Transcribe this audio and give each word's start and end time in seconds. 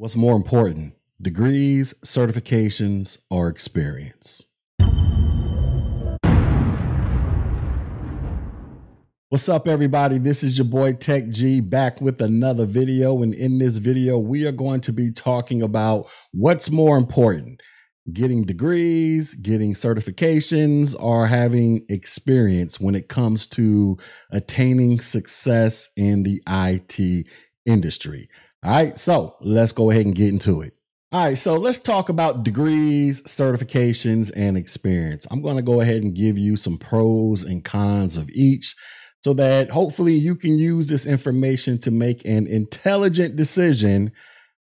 What's 0.00 0.16
more 0.16 0.34
important, 0.34 0.94
degrees, 1.20 1.92
certifications, 2.06 3.18
or 3.28 3.50
experience? 3.50 4.46
What's 9.28 9.50
up, 9.50 9.68
everybody? 9.68 10.16
This 10.16 10.42
is 10.42 10.56
your 10.56 10.64
boy 10.64 10.94
Tech 10.94 11.28
Gee 11.28 11.60
back 11.60 12.00
with 12.00 12.22
another 12.22 12.64
video. 12.64 13.22
And 13.22 13.34
in 13.34 13.58
this 13.58 13.76
video, 13.76 14.16
we 14.16 14.46
are 14.46 14.52
going 14.52 14.80
to 14.80 14.92
be 14.94 15.12
talking 15.12 15.60
about 15.60 16.08
what's 16.32 16.70
more 16.70 16.96
important 16.96 17.60
getting 18.10 18.44
degrees, 18.44 19.34
getting 19.34 19.74
certifications, 19.74 20.96
or 20.98 21.26
having 21.26 21.84
experience 21.90 22.80
when 22.80 22.94
it 22.94 23.10
comes 23.10 23.46
to 23.48 23.98
attaining 24.32 24.98
success 24.98 25.90
in 25.94 26.22
the 26.22 26.40
IT 26.48 27.26
industry. 27.66 28.30
All 28.62 28.70
right, 28.70 28.96
so 28.98 29.36
let's 29.40 29.72
go 29.72 29.90
ahead 29.90 30.04
and 30.04 30.14
get 30.14 30.28
into 30.28 30.60
it. 30.60 30.74
All 31.12 31.24
right, 31.24 31.38
so 31.38 31.56
let's 31.56 31.78
talk 31.78 32.08
about 32.08 32.44
degrees, 32.44 33.22
certifications, 33.22 34.30
and 34.36 34.56
experience. 34.56 35.26
I'm 35.30 35.40
going 35.40 35.56
to 35.56 35.62
go 35.62 35.80
ahead 35.80 36.02
and 36.02 36.14
give 36.14 36.38
you 36.38 36.56
some 36.56 36.78
pros 36.78 37.42
and 37.42 37.64
cons 37.64 38.16
of 38.16 38.28
each 38.30 38.76
so 39.24 39.32
that 39.34 39.70
hopefully 39.70 40.12
you 40.12 40.36
can 40.36 40.58
use 40.58 40.88
this 40.88 41.06
information 41.06 41.78
to 41.78 41.90
make 41.90 42.24
an 42.24 42.46
intelligent 42.46 43.34
decision 43.34 44.12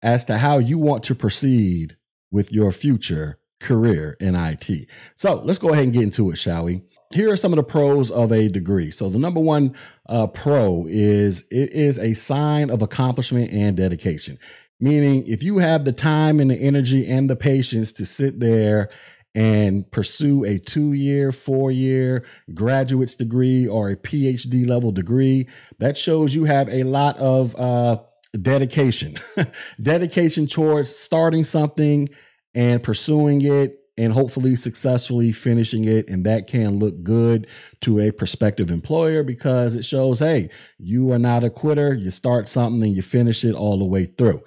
as 0.01 0.23
to 0.25 0.37
how 0.37 0.59
you 0.59 0.77
want 0.77 1.03
to 1.03 1.15
proceed 1.15 1.97
with 2.31 2.51
your 2.51 2.71
future 2.71 3.40
career 3.61 4.17
in 4.19 4.35
IT. 4.35 4.87
So 5.15 5.41
let's 5.45 5.59
go 5.59 5.69
ahead 5.69 5.85
and 5.85 5.93
get 5.93 6.03
into 6.03 6.31
it, 6.31 6.37
shall 6.37 6.65
we? 6.65 6.81
here 7.13 7.31
are 7.31 7.37
some 7.37 7.51
of 7.51 7.57
the 7.57 7.63
pros 7.63 8.11
of 8.11 8.31
a 8.31 8.47
degree. 8.47 8.91
So 8.91 9.09
the 9.09 9.19
number 9.19 9.39
one 9.39 9.75
uh, 10.07 10.27
pro 10.27 10.85
is 10.87 11.41
it 11.51 11.71
is 11.73 11.99
a 11.99 12.13
sign 12.13 12.69
of 12.69 12.81
accomplishment 12.81 13.51
and 13.51 13.75
dedication. 13.75 14.39
Meaning, 14.79 15.23
if 15.27 15.43
you 15.43 15.59
have 15.59 15.85
the 15.85 15.91
time 15.91 16.39
and 16.39 16.49
the 16.49 16.55
energy 16.55 17.07
and 17.07 17.29
the 17.29 17.35
patience 17.35 17.91
to 17.93 18.05
sit 18.05 18.39
there 18.39 18.89
and 19.35 19.89
pursue 19.91 20.43
a 20.43 20.57
two 20.57 20.93
year, 20.93 21.31
four 21.31 21.71
year 21.71 22.25
graduate's 22.53 23.15
degree 23.15 23.67
or 23.67 23.89
a 23.89 23.95
PhD 23.95 24.67
level 24.67 24.91
degree, 24.91 25.47
that 25.77 25.97
shows 25.97 26.33
you 26.33 26.45
have 26.45 26.67
a 26.69 26.83
lot 26.83 27.17
of 27.17 27.55
uh, 27.55 27.97
dedication, 28.41 29.15
dedication 29.81 30.47
towards 30.47 30.93
starting 30.93 31.43
something 31.43 32.09
and 32.53 32.83
pursuing 32.83 33.41
it 33.41 33.77
and 33.97 34.13
hopefully 34.13 34.55
successfully 34.55 35.31
finishing 35.31 35.85
it. 35.85 36.09
And 36.09 36.25
that 36.25 36.47
can 36.47 36.79
look 36.79 37.03
good 37.03 37.47
to 37.81 37.99
a 37.99 38.11
prospective 38.11 38.71
employer 38.71 39.23
because 39.23 39.75
it 39.75 39.83
shows, 39.83 40.19
hey, 40.19 40.49
you 40.77 41.11
are 41.11 41.19
not 41.19 41.43
a 41.43 41.49
quitter. 41.49 41.93
You 41.93 42.11
start 42.11 42.47
something 42.47 42.83
and 42.83 42.95
you 42.95 43.01
finish 43.01 43.43
it 43.43 43.53
all 43.53 43.77
the 43.77 43.85
way 43.85 44.05
through. 44.05 44.41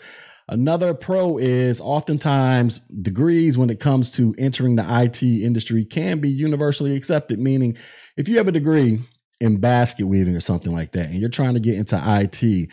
Another 0.48 0.92
pro 0.92 1.38
is 1.38 1.80
oftentimes 1.80 2.80
degrees 3.00 3.56
when 3.56 3.70
it 3.70 3.80
comes 3.80 4.10
to 4.12 4.34
entering 4.36 4.76
the 4.76 4.84
IT 5.02 5.22
industry 5.22 5.84
can 5.86 6.20
be 6.20 6.28
universally 6.28 6.96
accepted, 6.96 7.38
meaning 7.38 7.76
if 8.16 8.28
you 8.28 8.36
have 8.36 8.48
a 8.48 8.52
degree 8.52 9.00
in 9.40 9.58
basket 9.58 10.06
weaving 10.06 10.36
or 10.36 10.40
something 10.40 10.72
like 10.72 10.92
that 10.92 11.06
and 11.06 11.16
you're 11.16 11.30
trying 11.30 11.54
to 11.54 11.60
get 11.60 11.76
into 11.76 12.00
IT, 12.04 12.68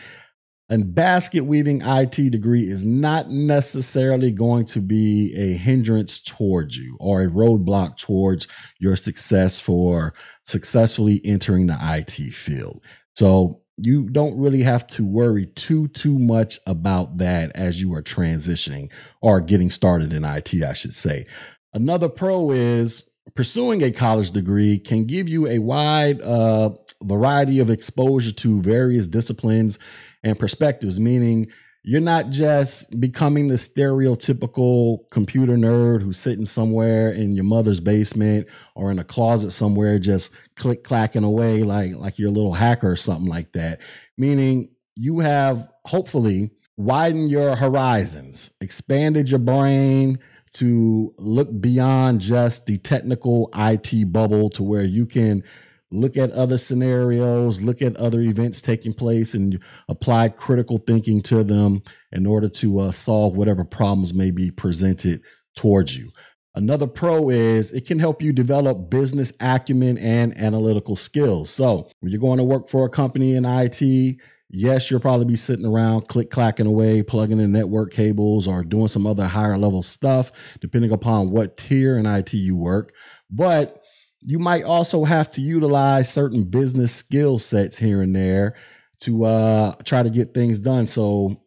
a 0.72 0.78
basket 0.78 1.44
weaving 1.44 1.82
IT 1.82 2.32
degree 2.32 2.64
is 2.64 2.86
not 2.86 3.30
necessarily 3.30 4.32
going 4.32 4.64
to 4.64 4.80
be 4.80 5.36
a 5.36 5.58
hindrance 5.58 6.18
towards 6.22 6.78
you 6.78 6.96
or 6.98 7.22
a 7.22 7.28
roadblock 7.28 7.98
towards 7.98 8.48
your 8.80 8.96
success 8.96 9.60
for 9.60 10.14
successfully 10.44 11.20
entering 11.26 11.68
the 11.68 11.78
IT 11.82 12.34
field. 12.34 12.82
So 13.16 13.62
you 13.76 14.10
don't 14.10 14.38
really 14.38 14.62
have 14.62 14.88
to 14.88 15.06
worry 15.06 15.48
too 15.48 15.90
too 15.90 16.18
much 16.18 16.58
about 16.66 17.18
that 17.18 17.52
as 17.54 17.82
you 17.82 17.94
are 17.94 18.02
transitioning 18.02 18.90
or 19.22 19.42
getting 19.42 19.72
started 19.72 20.14
in 20.14 20.24
IT, 20.24 20.54
I 20.64 20.72
should 20.72 20.94
say. 20.94 21.26
Another 21.74 22.08
pro 22.08 22.52
is 22.52 23.10
pursuing 23.36 23.84
a 23.84 23.92
college 23.92 24.32
degree 24.32 24.80
can 24.80 25.04
give 25.04 25.28
you 25.28 25.48
a 25.48 25.60
wide 25.60 26.22
uh, 26.22 26.70
variety 27.04 27.60
of 27.60 27.70
exposure 27.70 28.32
to 28.32 28.62
various 28.62 29.08
disciplines 29.08 29.78
and 30.24 30.40
perspectives, 30.40 31.00
meaning 31.00 31.48
you're 31.84 32.00
not 32.00 32.30
just 32.30 33.00
becoming 33.00 33.48
the 33.48 33.56
stereotypical 33.56 35.10
computer 35.10 35.56
nerd 35.56 36.04
who's 36.04 36.18
sitting 36.18 36.46
somewhere 36.46 37.12
in 37.12 37.32
your 37.32 37.44
mother's 37.44 37.80
basement 37.80 38.48
or 38.76 38.92
in 38.92 39.00
a 39.00 39.04
closet 39.04 39.52
somewhere 39.52 39.98
just 39.98 40.32
click 40.56 40.84
clacking 40.84 41.24
away 41.24 41.64
like 41.64 41.96
like 41.96 42.20
you're 42.20 42.30
a 42.30 42.34
little 42.34 42.54
hacker 42.54 42.92
or 42.92 42.96
something 42.96 43.30
like 43.30 43.52
that. 43.54 43.82
Meaning 44.18 44.70
you 44.96 45.20
have 45.20 45.72
hopefully 45.86 46.52
widened 46.78 47.32
your 47.32 47.56
horizons 47.56 48.52
expanded 48.62 49.30
your 49.30 49.40
brain 49.40 50.20
to 50.54 51.14
look 51.18 51.50
beyond 51.62 52.22
just 52.22 52.66
the 52.66 52.78
technical 52.78 53.50
IT 53.56 54.12
bubble 54.12 54.50
to 54.50 54.64
where 54.64 54.84
you 54.84 55.06
can 55.06 55.44
look 55.92 56.18
at 56.18 56.32
other 56.32 56.58
scenarios, 56.58 57.62
look 57.62 57.82
at 57.82 57.96
other 57.98 58.22
events 58.22 58.62
taking 58.62 58.94
place, 58.94 59.34
and 59.34 59.60
apply 59.90 60.30
critical 60.30 60.78
thinking 60.78 61.22
to 61.22 61.44
them 61.44 61.84
in 62.12 62.26
order 62.26 62.50
to 62.50 62.80
uh, 62.80 62.92
solve 62.92 63.36
whatever 63.36 63.64
problems 63.64 64.14
may 64.14 64.32
be 64.32 64.50
presented 64.50 65.22
towards 65.56 65.96
you. 65.98 66.10
Another 66.54 66.88
pro 66.88 67.30
is 67.30 67.72
it 67.72 67.86
can 67.86 68.00
help 68.00 68.22
you 68.22 68.34
develop 68.34 68.90
business 68.90 69.32
acumen 69.40 69.98
and 69.98 70.38
analytical 70.38 70.96
skills. 70.98 71.50
So, 71.50 71.90
when 72.00 72.12
you're 72.12 72.20
going 72.20 72.40
to 72.40 72.44
work 72.44 72.68
for 72.68 72.86
a 72.86 72.90
company 72.90 73.36
in 73.36 73.46
IT, 73.46 74.18
yes, 74.50 74.92
you'll 74.92 75.00
probably 75.00 75.26
be 75.26 75.38
sitting 75.38 75.66
around 75.66 76.10
click 76.10 76.30
clacking 76.30 76.66
away, 76.66 77.04
plugging 77.04 77.40
in 77.40 77.54
network 77.54 77.94
cables 77.94 78.50
or 78.50 78.66
doing 78.66 78.90
some 78.90 79.08
other 79.08 79.28
higher 79.28 79.58
level 79.58 79.82
stuff, 79.82 80.32
depending 80.60 80.92
upon 80.92 81.32
what 81.32 81.56
tier 81.56 81.98
in 81.98 82.06
IT 82.06 82.34
you 82.34 82.58
work. 82.58 82.94
But 83.30 83.81
you 84.22 84.40
might 84.40 84.64
also 84.64 85.04
have 85.04 85.32
to 85.32 85.42
utilize 85.42 86.12
certain 86.12 86.44
business 86.44 86.94
skill 86.94 87.40
sets 87.40 87.78
here 87.78 88.02
and 88.02 88.16
there 88.16 88.56
to 89.02 89.26
uh, 89.26 89.74
try 89.84 90.04
to 90.04 90.10
get 90.10 90.34
things 90.34 90.60
done. 90.60 90.86
So, 90.86 91.42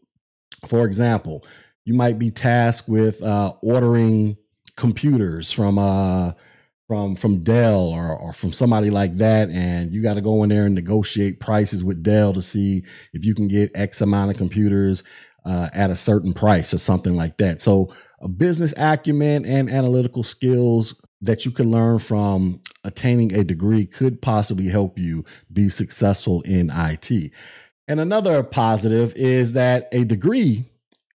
for 0.67 0.85
example, 0.85 1.45
you 1.85 1.95
might 1.95 2.19
be 2.19 2.31
tasked 2.31 2.89
with 2.89 3.23
uh, 3.23 3.53
ordering 3.63 4.37
computers 4.77 5.53
from 5.53 5.79
uh, 5.79 6.33
from 6.89 7.15
from 7.15 7.43
Dell 7.43 7.81
or, 7.81 8.17
or 8.17 8.33
from 8.33 8.53
somebody 8.53 8.91
like 8.91 9.17
that, 9.19 9.51
and 9.51 9.93
you 9.93 10.03
got 10.03 10.15
to 10.15 10.21
go 10.21 10.43
in 10.43 10.49
there 10.49 10.67
and 10.67 10.75
negotiate 10.75 11.41
prices 11.41 11.85
with 11.85 12.03
Dell 12.03 12.33
to 12.33 12.43
see 12.43 12.85
if 13.13 13.25
you 13.25 13.35
can 13.35 13.47
get 13.47 13.71
X 13.75 14.01
amount 14.01 14.33
of 14.33 14.37
computers 14.37 15.05
uh, 15.47 15.69
at 15.73 15.91
a 15.91 15.97
certain 15.97 16.33
price 16.33 16.75
or 16.75 16.79
something 16.79 17.15
like 17.15 17.37
that. 17.39 17.63
So, 17.63 17.95
a 18.21 18.29
business 18.29 18.75
acumen 18.77 19.45
and 19.45 19.71
analytical 19.71 20.25
skills 20.25 21.01
that 21.25 21.45
you 21.45 21.51
can 21.51 21.71
learn 21.71 21.99
from 21.99 22.61
attaining 22.85 23.33
a 23.35 23.45
degree 23.45 23.87
could 23.87 24.21
possibly 24.21 24.69
help 24.69 24.99
you 24.99 25.25
be 25.53 25.69
successful 25.69 26.43
in 26.43 26.71
IT. 26.73 27.33
And 27.89 28.01
another 28.01 28.43
positive 28.43 29.15
is 29.17 29.55
that 29.55 29.89
a 29.93 30.05
degree, 30.05 30.65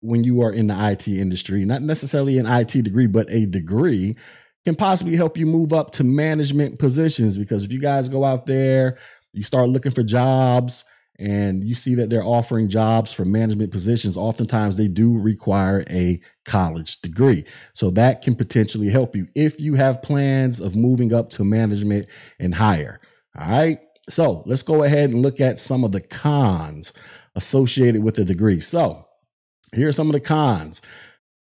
when 0.01 0.23
you 0.23 0.41
are 0.41 0.51
in 0.51 0.67
the 0.67 0.91
IT 0.91 1.07
industry, 1.07 1.65
not 1.65 1.81
necessarily 1.81 2.37
an 2.37 2.45
IT 2.45 2.83
degree, 2.83 3.07
but 3.07 3.29
a 3.29 3.45
degree, 3.45 4.15
can 4.65 4.75
possibly 4.75 5.15
help 5.15 5.37
you 5.37 5.45
move 5.45 5.73
up 5.73 5.91
to 5.91 6.03
management 6.03 6.79
positions. 6.79 7.37
Because 7.37 7.63
if 7.63 7.71
you 7.71 7.79
guys 7.79 8.09
go 8.09 8.23
out 8.23 8.45
there, 8.45 8.97
you 9.33 9.43
start 9.43 9.69
looking 9.69 9.91
for 9.91 10.03
jobs, 10.03 10.83
and 11.19 11.63
you 11.63 11.73
see 11.73 11.95
that 11.95 12.09
they're 12.09 12.23
offering 12.23 12.69
jobs 12.69 13.11
for 13.11 13.25
management 13.25 13.71
positions, 13.71 14.17
oftentimes 14.17 14.75
they 14.75 14.87
do 14.87 15.17
require 15.17 15.83
a 15.89 16.21
college 16.47 16.99
degree. 17.01 17.45
So 17.73 17.91
that 17.91 18.23
can 18.23 18.33
potentially 18.33 18.89
help 18.89 19.15
you 19.15 19.27
if 19.35 19.61
you 19.61 19.75
have 19.75 20.01
plans 20.01 20.59
of 20.59 20.75
moving 20.75 21.13
up 21.13 21.29
to 21.31 21.43
management 21.43 22.07
and 22.39 22.55
higher. 22.55 22.99
All 23.37 23.47
right. 23.47 23.77
So 24.09 24.41
let's 24.47 24.63
go 24.63 24.83
ahead 24.83 25.11
and 25.11 25.21
look 25.21 25.39
at 25.39 25.59
some 25.59 25.83
of 25.83 25.91
the 25.91 26.01
cons 26.01 26.93
associated 27.35 28.03
with 28.03 28.17
a 28.17 28.23
degree. 28.23 28.61
So 28.61 29.05
here 29.75 29.89
are 29.89 29.91
some 29.91 30.07
of 30.07 30.13
the 30.13 30.19
cons. 30.19 30.81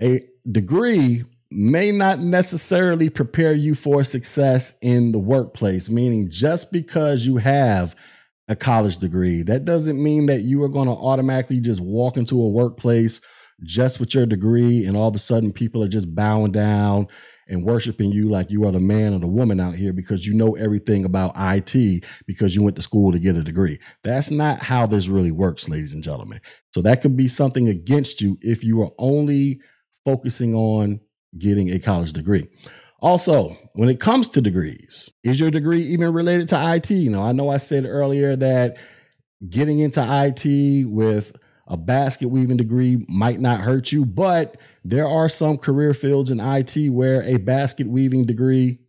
A 0.01 0.21
degree 0.49 1.25
may 1.51 1.91
not 1.91 2.19
necessarily 2.19 3.09
prepare 3.09 3.53
you 3.53 3.75
for 3.75 4.03
success 4.03 4.73
in 4.81 5.11
the 5.11 5.19
workplace, 5.19 5.89
meaning 5.89 6.29
just 6.29 6.71
because 6.71 7.27
you 7.27 7.37
have 7.37 7.95
a 8.47 8.55
college 8.55 8.97
degree. 8.97 9.41
That 9.41 9.65
doesn't 9.65 10.01
mean 10.01 10.27
that 10.27 10.41
you 10.41 10.63
are 10.63 10.69
going 10.69 10.87
to 10.87 10.93
automatically 10.93 11.59
just 11.59 11.81
walk 11.81 12.17
into 12.17 12.41
a 12.41 12.47
workplace 12.47 13.21
just 13.63 13.99
with 13.99 14.13
your 14.13 14.25
degree 14.25 14.85
and 14.85 14.97
all 14.97 15.07
of 15.07 15.15
a 15.15 15.19
sudden 15.19 15.51
people 15.51 15.83
are 15.83 15.87
just 15.87 16.13
bowing 16.13 16.51
down 16.51 17.07
and 17.47 17.63
worshiping 17.63 18.11
you 18.11 18.27
like 18.27 18.49
you 18.49 18.65
are 18.65 18.71
the 18.71 18.79
man 18.79 19.13
or 19.13 19.19
the 19.19 19.27
woman 19.27 19.59
out 19.59 19.75
here 19.75 19.93
because 19.93 20.25
you 20.25 20.33
know 20.33 20.55
everything 20.55 21.05
about 21.05 21.31
IT 21.35 22.03
because 22.25 22.55
you 22.55 22.63
went 22.63 22.75
to 22.75 22.81
school 22.81 23.11
to 23.11 23.19
get 23.19 23.35
a 23.35 23.43
degree. 23.43 23.79
That's 24.03 24.31
not 24.31 24.63
how 24.63 24.85
this 24.85 25.07
really 25.07 25.31
works, 25.31 25.69
ladies 25.69 25.93
and 25.93 26.03
gentlemen. 26.03 26.41
So 26.73 26.81
that 26.81 27.01
could 27.01 27.15
be 27.15 27.27
something 27.27 27.69
against 27.69 28.19
you 28.19 28.37
if 28.41 28.63
you 28.63 28.81
are 28.81 28.91
only 28.97 29.61
focusing 30.03 30.55
on 30.55 30.99
getting 31.37 31.69
a 31.69 31.79
college 31.79 32.13
degree. 32.13 32.47
Also, 32.99 33.55
when 33.73 33.89
it 33.89 33.99
comes 33.99 34.29
to 34.29 34.41
degrees, 34.41 35.09
is 35.23 35.39
your 35.39 35.51
degree 35.51 35.81
even 35.81 36.11
related 36.13 36.47
to 36.47 36.75
IT? 36.75 36.89
You 36.89 37.11
know, 37.11 37.21
I 37.21 37.33
know 37.33 37.49
I 37.49 37.57
said 37.57 37.85
earlier 37.85 38.35
that 38.35 38.77
getting 39.47 39.79
into 39.79 40.01
IT 40.01 40.85
with 40.89 41.35
a 41.67 41.77
basket 41.77 42.27
weaving 42.27 42.57
degree 42.57 43.05
might 43.07 43.39
not 43.39 43.61
hurt 43.61 43.91
you, 43.91 44.05
but 44.05 44.57
there 44.83 45.07
are 45.07 45.29
some 45.29 45.57
career 45.57 45.93
fields 45.93 46.29
in 46.29 46.39
IT 46.39 46.89
where 46.89 47.23
a 47.23 47.37
basket 47.37 47.87
weaving 47.87 48.25
degree 48.25 48.79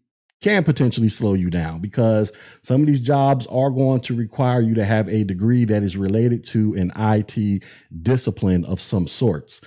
can 0.42 0.62
potentially 0.62 1.08
slow 1.08 1.32
you 1.32 1.48
down 1.48 1.80
because 1.80 2.30
some 2.62 2.82
of 2.82 2.86
these 2.86 3.00
jobs 3.00 3.46
are 3.46 3.70
going 3.70 4.00
to 4.00 4.14
require 4.14 4.60
you 4.60 4.74
to 4.74 4.84
have 4.84 5.08
a 5.08 5.24
degree 5.24 5.64
that 5.64 5.82
is 5.82 5.96
related 5.96 6.44
to 6.44 6.74
an 6.74 6.92
IT 6.96 7.62
discipline 8.02 8.64
of 8.66 8.80
some 8.80 9.06
sorts. 9.06 9.62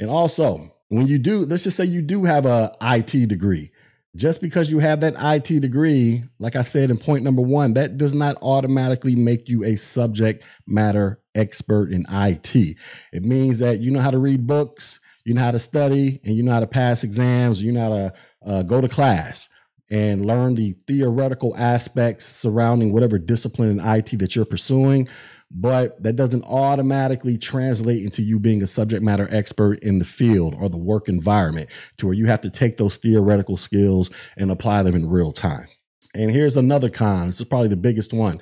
And 0.00 0.08
also, 0.08 0.74
when 0.88 1.06
you 1.06 1.18
do, 1.18 1.44
let's 1.44 1.64
just 1.64 1.76
say 1.76 1.84
you 1.84 2.00
do 2.00 2.24
have 2.24 2.46
a 2.46 2.74
IT 2.80 3.28
degree. 3.28 3.70
Just 4.16 4.40
because 4.40 4.70
you 4.70 4.78
have 4.78 5.00
that 5.00 5.14
IT 5.18 5.60
degree, 5.60 6.22
like 6.38 6.54
I 6.54 6.62
said 6.62 6.90
in 6.90 6.98
point 6.98 7.24
number 7.24 7.42
one, 7.42 7.74
that 7.74 7.96
does 7.96 8.14
not 8.14 8.36
automatically 8.42 9.16
make 9.16 9.48
you 9.48 9.64
a 9.64 9.74
subject 9.74 10.44
matter 10.66 11.20
expert 11.34 11.90
in 11.90 12.06
IT. 12.08 12.76
It 13.12 13.24
means 13.24 13.58
that 13.58 13.80
you 13.80 13.90
know 13.90 14.00
how 14.00 14.12
to 14.12 14.18
read 14.18 14.46
books, 14.46 15.00
you 15.24 15.34
know 15.34 15.40
how 15.40 15.50
to 15.50 15.58
study, 15.58 16.20
and 16.24 16.36
you 16.36 16.44
know 16.44 16.52
how 16.52 16.60
to 16.60 16.66
pass 16.68 17.02
exams, 17.02 17.60
you 17.60 17.72
know 17.72 17.80
how 17.80 17.88
to 17.88 18.12
uh, 18.46 18.62
go 18.62 18.80
to 18.80 18.88
class 18.88 19.48
and 19.90 20.24
learn 20.24 20.54
the 20.54 20.72
theoretical 20.86 21.54
aspects 21.56 22.24
surrounding 22.24 22.92
whatever 22.92 23.18
discipline 23.18 23.68
in 23.68 23.80
IT 23.80 24.18
that 24.18 24.34
you're 24.36 24.44
pursuing. 24.44 25.08
But 25.56 26.02
that 26.02 26.16
doesn't 26.16 26.44
automatically 26.44 27.38
translate 27.38 28.02
into 28.02 28.22
you 28.22 28.40
being 28.40 28.60
a 28.62 28.66
subject 28.66 29.04
matter 29.04 29.28
expert 29.30 29.78
in 29.84 30.00
the 30.00 30.04
field 30.04 30.56
or 30.58 30.68
the 30.68 30.76
work 30.76 31.08
environment 31.08 31.70
to 31.98 32.06
where 32.06 32.14
you 32.14 32.26
have 32.26 32.40
to 32.40 32.50
take 32.50 32.76
those 32.76 32.96
theoretical 32.96 33.56
skills 33.56 34.10
and 34.36 34.50
apply 34.50 34.82
them 34.82 34.96
in 34.96 35.08
real 35.08 35.30
time. 35.30 35.68
And 36.12 36.32
here's 36.32 36.56
another 36.56 36.90
con. 36.90 37.26
This 37.26 37.40
is 37.40 37.46
probably 37.46 37.68
the 37.68 37.76
biggest 37.76 38.12
one. 38.12 38.40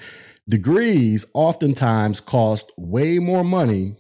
Degrees 0.49 1.27
oftentimes 1.35 2.21
cost 2.21 2.73
way 2.79 3.19
more 3.19 3.45
money 3.45 3.97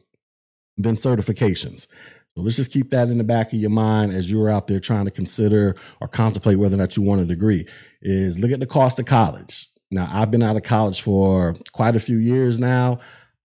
than 0.78 0.94
certifications. 0.94 1.86
So 2.34 2.42
let's 2.42 2.56
just 2.56 2.72
keep 2.72 2.90
that 2.90 3.08
in 3.08 3.18
the 3.18 3.24
back 3.24 3.52
of 3.52 3.58
your 3.58 3.70
mind 3.70 4.12
as 4.14 4.30
you're 4.30 4.48
out 4.48 4.66
there 4.66 4.80
trying 4.80 5.04
to 5.04 5.10
consider 5.10 5.76
or 6.00 6.08
contemplate 6.08 6.58
whether 6.58 6.76
or 6.76 6.78
not 6.78 6.96
you 6.96 7.02
want 7.02 7.20
a 7.20 7.26
degree. 7.26 7.66
Is 8.00 8.38
look 8.38 8.52
at 8.52 8.60
the 8.60 8.66
cost 8.66 8.98
of 8.98 9.04
college. 9.04 9.68
Now, 9.92 10.08
I've 10.10 10.30
been 10.30 10.42
out 10.42 10.56
of 10.56 10.62
college 10.62 11.02
for 11.02 11.54
quite 11.72 11.94
a 11.96 12.00
few 12.00 12.16
years 12.16 12.58
now. 12.58 12.98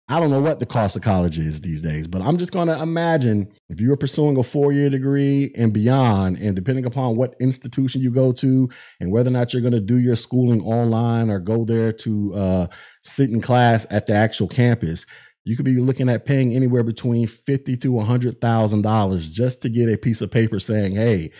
I 0.09 0.21
don't 0.21 0.29
know 0.29 0.39
what 0.39 0.61
the 0.61 0.65
cost 0.65 0.95
of 0.95 1.01
college 1.01 1.37
is 1.37 1.59
these 1.59 1.81
days, 1.81 2.07
but 2.07 2.21
I'm 2.21 2.37
just 2.37 2.53
going 2.53 2.69
to 2.69 2.81
imagine 2.81 3.51
if 3.67 3.81
you 3.81 3.89
were 3.89 3.97
pursuing 3.97 4.37
a 4.37 4.43
four 4.43 4.71
year 4.71 4.89
degree 4.89 5.51
and 5.57 5.73
beyond, 5.73 6.37
and 6.37 6.55
depending 6.55 6.85
upon 6.85 7.17
what 7.17 7.35
institution 7.41 7.99
you 8.01 8.09
go 8.09 8.31
to 8.31 8.69
and 9.01 9.11
whether 9.11 9.29
or 9.29 9.33
not 9.33 9.51
you're 9.51 9.61
going 9.61 9.73
to 9.73 9.81
do 9.81 9.97
your 9.97 10.15
schooling 10.15 10.61
online 10.61 11.29
or 11.29 11.39
go 11.39 11.65
there 11.65 11.91
to 11.91 12.33
uh, 12.35 12.67
sit 13.03 13.29
in 13.31 13.41
class 13.41 13.85
at 13.91 14.07
the 14.07 14.13
actual 14.13 14.47
campus, 14.47 15.05
you 15.43 15.57
could 15.57 15.65
be 15.65 15.75
looking 15.75 16.07
at 16.07 16.25
paying 16.25 16.53
anywhere 16.53 16.83
between 16.83 17.27
fifty 17.27 17.75
to 17.75 17.99
hundred 17.99 18.39
thousand 18.39 18.83
dollars 18.83 19.27
just 19.27 19.61
to 19.63 19.69
get 19.69 19.89
a 19.89 19.97
piece 19.97 20.21
of 20.21 20.31
paper 20.31 20.59
saying, 20.61 20.95
"Hey, 20.95 21.31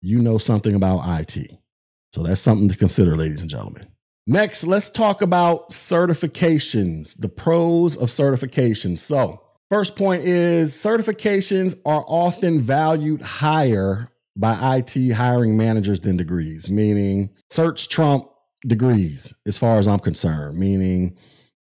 you 0.00 0.20
know 0.20 0.38
something 0.38 0.74
about 0.74 1.20
IT." 1.20 1.52
So 2.12 2.24
that's 2.24 2.40
something 2.40 2.68
to 2.68 2.76
consider, 2.76 3.16
ladies 3.16 3.42
and 3.42 3.50
gentlemen. 3.50 3.86
Next, 4.28 4.66
let's 4.66 4.90
talk 4.90 5.22
about 5.22 5.70
certifications, 5.70 7.16
the 7.16 7.28
pros 7.28 7.96
of 7.96 8.08
certifications. 8.08 8.98
So, 8.98 9.40
first 9.70 9.94
point 9.94 10.24
is 10.24 10.72
certifications 10.72 11.76
are 11.86 12.04
often 12.08 12.60
valued 12.60 13.22
higher 13.22 14.10
by 14.36 14.78
IT 14.78 15.12
hiring 15.12 15.56
managers 15.56 16.00
than 16.00 16.16
degrees, 16.16 16.68
meaning 16.68 17.30
certs 17.52 17.88
trump 17.88 18.28
degrees 18.66 19.32
as 19.46 19.56
far 19.58 19.78
as 19.78 19.86
I'm 19.86 20.00
concerned, 20.00 20.58
meaning 20.58 21.16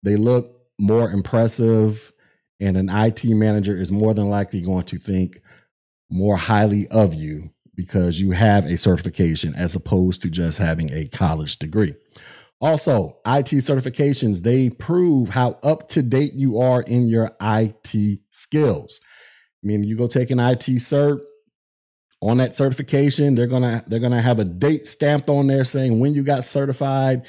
they 0.03 0.17
look 0.17 0.58
more 0.79 1.11
impressive, 1.11 2.11
and 2.58 2.79
an 2.79 2.88
IT 2.88 3.23
manager 3.26 3.76
is 3.76 3.93
more 3.93 4.14
than 4.14 4.31
likely 4.31 4.62
going 4.62 4.85
to 4.85 4.99
think 4.99 5.43
more 6.11 6.38
highly 6.38 6.88
of 6.88 7.12
you 7.12 7.50
because 7.75 8.19
you 8.19 8.31
have 8.31 8.64
a 8.64 8.79
certification 8.79 9.55
as 9.55 9.76
opposed 9.76 10.23
to 10.23 10.31
just 10.31 10.56
having 10.56 10.91
a 10.91 11.05
college 11.08 11.58
degree. 11.58 11.94
Also, 12.61 13.19
IT 13.26 13.50
certifications, 13.56 14.43
they 14.43 14.70
prove 14.70 15.29
how 15.29 15.58
up 15.62 15.88
to 15.91 16.03
date 16.03 16.32
you 16.32 16.58
are 16.58 16.82
in 16.82 17.06
your 17.06 17.31
IT 17.41 18.20
skills. 18.31 19.00
I 19.62 19.67
mean, 19.67 19.85
you 19.85 19.97
go 19.97 20.06
take 20.06 20.31
an 20.31 20.41
IT 20.41 20.67
cert 20.67 21.20
on 22.23 22.38
that 22.38 22.56
certification, 22.56 23.35
they're 23.35 23.47
going 23.47 23.62
to 23.62 23.85
they're 23.87 24.00
going 24.00 24.12
to 24.12 24.23
have 24.23 24.38
a 24.38 24.44
date 24.44 24.87
stamped 24.87 25.29
on 25.29 25.47
there 25.47 25.64
saying 25.64 26.00
when 26.00 26.14
you 26.14 26.23
got 26.23 26.44
certified 26.44 27.26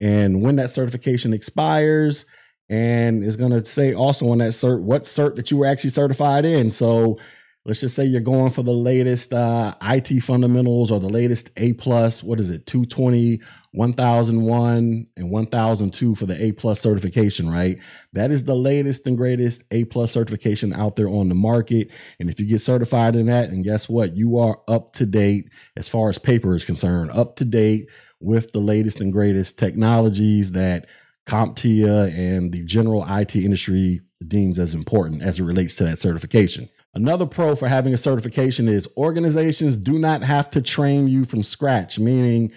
and 0.00 0.42
when 0.42 0.56
that 0.56 0.70
certification 0.70 1.32
expires 1.32 2.26
and 2.68 3.22
it's 3.22 3.36
going 3.36 3.52
to 3.52 3.64
say 3.64 3.94
also 3.94 4.28
on 4.30 4.38
that 4.38 4.50
cert 4.50 4.82
what 4.82 5.02
cert 5.02 5.36
that 5.36 5.50
you 5.50 5.56
were 5.58 5.66
actually 5.66 5.90
certified 5.90 6.44
in. 6.44 6.68
So 6.68 7.18
let's 7.64 7.80
just 7.80 7.94
say 7.94 8.04
you're 8.04 8.20
going 8.20 8.50
for 8.50 8.62
the 8.62 8.72
latest 8.72 9.32
uh, 9.32 9.74
IT 9.82 10.20
fundamentals 10.20 10.90
or 10.90 10.98
the 10.98 11.08
latest 11.08 11.50
A 11.56 11.72
plus. 11.74 12.22
What 12.22 12.40
is 12.40 12.50
it? 12.50 12.66
220, 12.66 13.40
1001, 13.74 15.08
and 15.16 15.30
1002 15.30 16.14
for 16.14 16.26
the 16.26 16.40
A 16.42 16.52
plus 16.52 16.80
certification, 16.80 17.50
right? 17.50 17.76
That 18.12 18.30
is 18.30 18.44
the 18.44 18.54
latest 18.54 19.06
and 19.06 19.16
greatest 19.16 19.64
A 19.72 19.84
plus 19.84 20.12
certification 20.12 20.72
out 20.72 20.94
there 20.94 21.08
on 21.08 21.28
the 21.28 21.34
market. 21.34 21.90
And 22.20 22.30
if 22.30 22.38
you 22.38 22.46
get 22.46 22.60
certified 22.60 23.16
in 23.16 23.26
that, 23.26 23.50
and 23.50 23.64
guess 23.64 23.88
what? 23.88 24.16
You 24.16 24.38
are 24.38 24.60
up 24.68 24.92
to 24.94 25.06
date 25.06 25.50
as 25.76 25.88
far 25.88 26.08
as 26.08 26.18
paper 26.18 26.54
is 26.54 26.64
concerned, 26.64 27.10
up 27.10 27.34
to 27.36 27.44
date 27.44 27.88
with 28.20 28.52
the 28.52 28.60
latest 28.60 29.00
and 29.00 29.12
greatest 29.12 29.58
technologies 29.58 30.52
that 30.52 30.86
CompTIA 31.26 32.16
and 32.16 32.52
the 32.52 32.62
general 32.64 33.04
IT 33.08 33.34
industry 33.34 34.00
deems 34.28 34.60
as 34.60 34.74
important 34.74 35.22
as 35.22 35.40
it 35.40 35.44
relates 35.44 35.74
to 35.76 35.84
that 35.84 35.98
certification. 35.98 36.68
Another 36.94 37.26
pro 37.26 37.56
for 37.56 37.66
having 37.66 37.92
a 37.92 37.96
certification 37.96 38.68
is 38.68 38.88
organizations 38.96 39.76
do 39.76 39.98
not 39.98 40.22
have 40.22 40.48
to 40.52 40.62
train 40.62 41.08
you 41.08 41.24
from 41.24 41.42
scratch, 41.42 41.98
meaning 41.98 42.52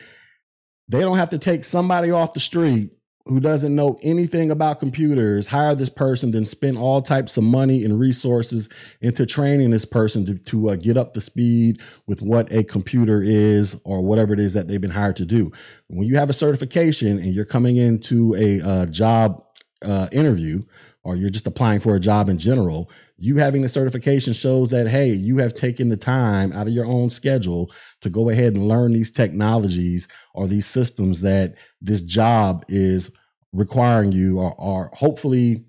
they 0.87 1.01
don't 1.01 1.17
have 1.17 1.29
to 1.29 1.37
take 1.37 1.63
somebody 1.63 2.11
off 2.11 2.33
the 2.33 2.39
street 2.39 2.91
who 3.25 3.39
doesn't 3.41 3.75
know 3.75 3.99
anything 4.03 4.51
about 4.51 4.79
computers 4.79 5.47
hire 5.47 5.75
this 5.75 5.89
person 5.89 6.31
then 6.31 6.45
spend 6.45 6.77
all 6.77 7.01
types 7.01 7.37
of 7.37 7.43
money 7.43 7.83
and 7.83 7.99
resources 7.99 8.69
into 9.01 9.25
training 9.25 9.69
this 9.69 9.85
person 9.85 10.25
to, 10.25 10.37
to 10.37 10.69
uh, 10.69 10.75
get 10.75 10.97
up 10.97 11.13
to 11.13 11.21
speed 11.21 11.81
with 12.05 12.21
what 12.21 12.51
a 12.51 12.63
computer 12.63 13.21
is 13.21 13.79
or 13.83 14.01
whatever 14.01 14.33
it 14.33 14.39
is 14.39 14.53
that 14.53 14.67
they've 14.67 14.81
been 14.81 14.91
hired 14.91 15.15
to 15.15 15.25
do. 15.25 15.51
When 15.87 16.07
you 16.07 16.15
have 16.15 16.29
a 16.29 16.33
certification 16.33 17.17
and 17.19 17.33
you're 17.33 17.45
coming 17.45 17.77
into 17.77 18.33
a 18.35 18.61
uh, 18.61 18.85
job 18.85 19.43
uh, 19.81 20.07
interview 20.11 20.63
or 21.03 21.15
you're 21.15 21.29
just 21.29 21.47
applying 21.47 21.79
for 21.79 21.95
a 21.95 21.99
job 21.99 22.29
in 22.29 22.37
general 22.37 22.89
you 23.17 23.37
having 23.37 23.61
the 23.61 23.69
certification 23.69 24.33
shows 24.33 24.69
that 24.69 24.87
hey 24.87 25.09
you 25.09 25.37
have 25.37 25.53
taken 25.53 25.89
the 25.89 25.97
time 25.97 26.51
out 26.53 26.67
of 26.67 26.73
your 26.73 26.85
own 26.85 27.09
schedule 27.09 27.71
to 28.01 28.09
go 28.09 28.29
ahead 28.29 28.53
and 28.53 28.67
learn 28.67 28.93
these 28.93 29.11
technologies 29.11 30.07
or 30.33 30.47
these 30.47 30.65
systems 30.65 31.21
that 31.21 31.55
this 31.81 32.01
job 32.01 32.63
is 32.69 33.11
requiring 33.53 34.11
you 34.11 34.39
or, 34.39 34.53
or 34.59 34.91
hopefully 34.93 35.65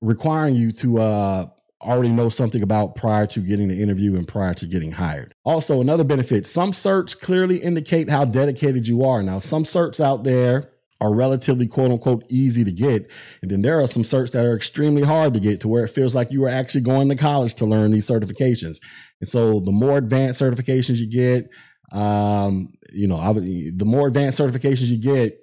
requiring 0.00 0.54
you 0.54 0.72
to 0.72 0.98
uh, 0.98 1.46
already 1.82 2.08
know 2.08 2.28
something 2.28 2.62
about 2.62 2.94
prior 2.94 3.26
to 3.26 3.40
getting 3.40 3.68
the 3.68 3.82
interview 3.82 4.16
and 4.16 4.26
prior 4.26 4.54
to 4.54 4.66
getting 4.66 4.92
hired. 4.92 5.34
Also, 5.44 5.80
another 5.80 6.04
benefit 6.04 6.46
some 6.46 6.72
certs 6.72 7.18
clearly 7.18 7.58
indicate 7.58 8.10
how 8.10 8.24
dedicated 8.24 8.88
you 8.88 9.04
are. 9.04 9.22
Now, 9.22 9.38
some 9.38 9.64
certs 9.64 10.00
out 10.00 10.24
there 10.24 10.70
are 11.00 11.14
relatively 11.14 11.66
quote 11.66 11.90
unquote 11.90 12.24
easy 12.30 12.64
to 12.64 12.72
get. 12.72 13.10
And 13.42 13.50
then 13.50 13.62
there 13.62 13.80
are 13.80 13.86
some 13.86 14.02
certs 14.02 14.32
that 14.32 14.46
are 14.46 14.56
extremely 14.56 15.02
hard 15.02 15.34
to 15.34 15.40
get 15.40 15.60
to 15.60 15.68
where 15.68 15.84
it 15.84 15.90
feels 15.90 16.14
like 16.14 16.30
you 16.30 16.44
are 16.44 16.48
actually 16.48 16.80
going 16.82 17.08
to 17.08 17.16
college 17.16 17.54
to 17.56 17.66
learn 17.66 17.90
these 17.90 18.08
certifications. 18.08 18.80
And 19.20 19.28
so 19.28 19.60
the 19.60 19.72
more 19.72 19.98
advanced 19.98 20.40
certifications 20.40 20.98
you 20.98 21.08
get, 21.08 21.48
um, 21.92 22.72
you 22.92 23.06
know, 23.06 23.32
the 23.32 23.84
more 23.84 24.08
advanced 24.08 24.38
certifications 24.38 24.88
you 24.88 24.98
get, 24.98 25.38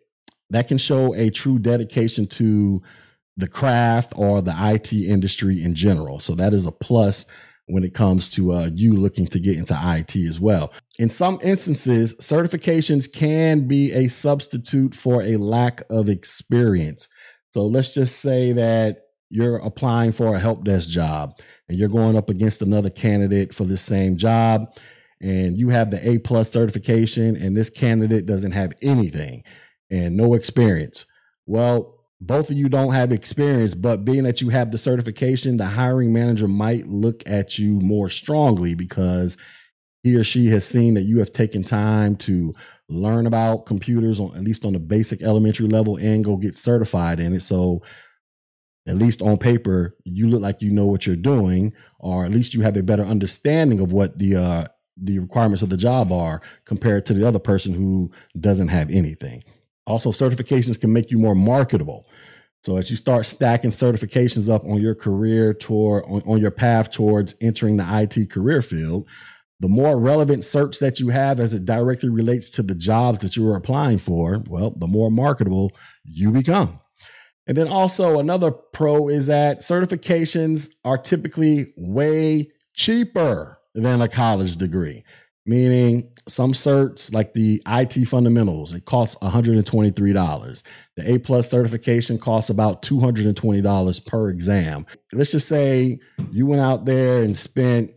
that 0.50 0.68
can 0.68 0.78
show 0.78 1.16
a 1.16 1.30
true 1.30 1.60
dedication 1.60 2.28
to 2.28 2.82
the 3.38 3.48
craft 3.48 4.14
or 4.16 4.42
the 4.42 4.56
IT 4.56 4.94
industry 4.94 5.64
in 5.64 5.74
general. 5.74 6.20
So 6.20 6.36
that 6.36 6.54
is 6.54 6.66
a 6.66 6.72
plus 6.72 7.26
when 7.68 7.84
it 7.84 7.94
comes 7.94 8.30
to 8.30 8.52
uh, 8.52 8.70
you 8.74 8.94
looking 8.94 9.28
to 9.28 9.40
get 9.40 9.58
into 9.58 9.74
IT 9.74 10.16
as 10.16 10.40
well. 10.40 10.74
In 11.00 11.10
some 11.10 11.40
instances, 11.42 12.14
certifications 12.16 13.12
can 13.12 13.68
be 13.68 13.92
a 13.94 14.10
substitute 14.10 14.94
for 14.94 15.22
a 15.22 15.38
lack 15.38 15.82
of 15.90 16.10
experience. 16.10 17.08
So 17.52 17.66
let's 17.66 17.94
just 17.94 18.20
say 18.20 18.52
that 18.54 19.04
you're 19.30 19.58
applying 19.58 20.12
for 20.12 20.36
a 20.36 20.40
help 20.40 20.64
desk 20.64 20.90
job 20.90 21.40
and 21.68 21.78
you're 21.78 21.90
going 21.90 22.18
up 22.18 22.30
against 22.30 22.62
another 22.62 22.90
candidate 22.90 23.54
for 23.54 23.64
the 23.64 23.78
same 23.78 24.18
job 24.18 24.68
and 25.22 25.58
you 25.58 25.70
have 25.70 25.90
the 25.90 26.08
A 26.08 26.20
plus 26.20 26.52
certification 26.52 27.36
and 27.36 27.56
this 27.56 27.70
candidate 27.70 28.26
doesn't 28.26 28.52
have 28.52 28.74
anything 28.82 29.44
and 29.90 30.18
no 30.18 30.34
experience. 30.34 31.06
Well, 31.46 31.93
both 32.26 32.50
of 32.50 32.58
you 32.58 32.70
don't 32.70 32.94
have 32.94 33.12
experience, 33.12 33.74
but 33.74 34.06
being 34.06 34.24
that 34.24 34.42
you 34.42 34.50
have 34.50 34.72
the 34.72 34.78
certification, 34.78 35.58
the 35.58 35.66
hiring 35.66 36.14
manager 36.14 36.48
might 36.48 36.88
look 36.88 37.22
at 37.26 37.60
you 37.60 37.80
more 37.82 38.10
strongly 38.10 38.76
because 38.76 39.38
he 40.04 40.16
or 40.16 40.24
she 40.24 40.48
has 40.48 40.66
seen 40.66 40.94
that 40.94 41.04
you 41.04 41.20
have 41.20 41.32
taken 41.32 41.64
time 41.64 42.16
to 42.16 42.54
learn 42.90 43.28
about 43.28 43.66
computers 43.66 44.20
on 44.20 44.36
at 44.36 44.44
least 44.44 44.66
on 44.66 44.74
the 44.74 44.80
basic 44.80 45.22
elementary 45.22 45.68
level 45.68 45.98
and 45.98 46.24
go 46.24 46.38
get 46.38 46.56
certified 46.56 47.20
in 47.20 47.34
it. 47.34 47.42
So 47.42 47.82
at 48.88 48.96
least 48.96 49.22
on 49.22 49.38
paper, 49.38 49.96
you 50.04 50.30
look 50.30 50.42
like 50.42 50.62
you 50.62 50.72
know 50.72 50.88
what 50.88 51.06
you're 51.06 51.16
doing, 51.16 51.74
or 52.00 52.26
at 52.26 52.32
least 52.32 52.54
you 52.54 52.62
have 52.62 52.78
a 52.78 52.84
better 52.84 53.04
understanding 53.04 53.80
of 53.80 53.92
what 53.92 54.18
the 54.18 54.36
uh, 54.36 54.66
the 54.96 55.20
requirements 55.20 55.62
of 55.62 55.70
the 55.70 55.78
job 55.78 56.12
are 56.12 56.42
compared 56.66 57.06
to 57.08 57.14
the 57.14 57.28
other 57.28 57.40
person 57.40 57.74
who 57.74 58.12
doesn't 58.40 58.68
have 58.68 58.92
anything. 58.92 59.44
Also, 59.86 60.12
certifications 60.12 60.80
can 60.80 60.94
make 60.94 61.12
you 61.12 61.20
more 61.20 61.36
marketable. 61.36 62.08
So 62.64 62.78
as 62.78 62.90
you 62.90 62.96
start 62.96 63.26
stacking 63.26 63.72
certifications 63.72 64.50
up 64.50 64.64
on 64.64 64.82
your 64.82 64.96
career 64.96 65.54
toward 65.54 66.06
on, 66.06 66.22
on 66.26 66.40
your 66.40 66.52
path 66.52 66.92
towards 66.92 67.36
entering 67.42 67.76
the 67.76 67.86
IT 67.86 68.30
career 68.30 68.62
field, 68.62 69.06
the 69.60 69.68
more 69.68 69.98
relevant 69.98 70.44
certs 70.44 70.80
that 70.80 71.00
you 71.00 71.10
have 71.10 71.40
as 71.40 71.54
it 71.54 71.66
directly 71.66 72.10
relates 72.10 72.50
to 72.52 72.64
the 72.64 72.76
jobs 72.76 73.20
that 73.20 73.36
you 73.36 73.48
are 73.48 73.56
applying 73.56 74.00
for, 74.00 74.44
well, 74.50 74.72
the 74.72 74.88
more 74.88 75.12
marketable 75.12 75.72
you 76.04 76.32
become. 76.32 76.80
And 77.48 77.58
then 77.58 77.68
also 77.68 78.20
another 78.20 78.52
pro 78.52 79.10
is 79.10 79.28
that 79.28 79.60
certifications 79.60 80.70
are 80.86 80.98
typically 80.98 81.74
way 81.76 82.52
cheaper 82.74 83.60
than 83.76 84.02
a 84.02 84.08
college 84.08 84.58
degree. 84.58 85.04
Meaning 85.46 86.10
some 86.28 86.54
certs 86.54 87.14
like 87.14 87.34
the 87.34 87.62
IT 87.68 88.06
fundamentals, 88.06 88.74
it 88.74 88.86
costs 88.86 89.18
$123. 89.22 90.64
The 90.96 91.14
A 91.14 91.18
plus 91.18 91.50
certification 91.50 92.18
costs 92.18 92.50
about 92.50 92.82
$220 92.82 94.06
per 94.06 94.30
exam. 94.30 94.86
Let's 95.12 95.32
just 95.32 95.50
say 95.50 96.00
you 96.32 96.46
went 96.46 96.62
out 96.62 96.86
there 96.86 97.24
and 97.24 97.38
spent 97.38 97.92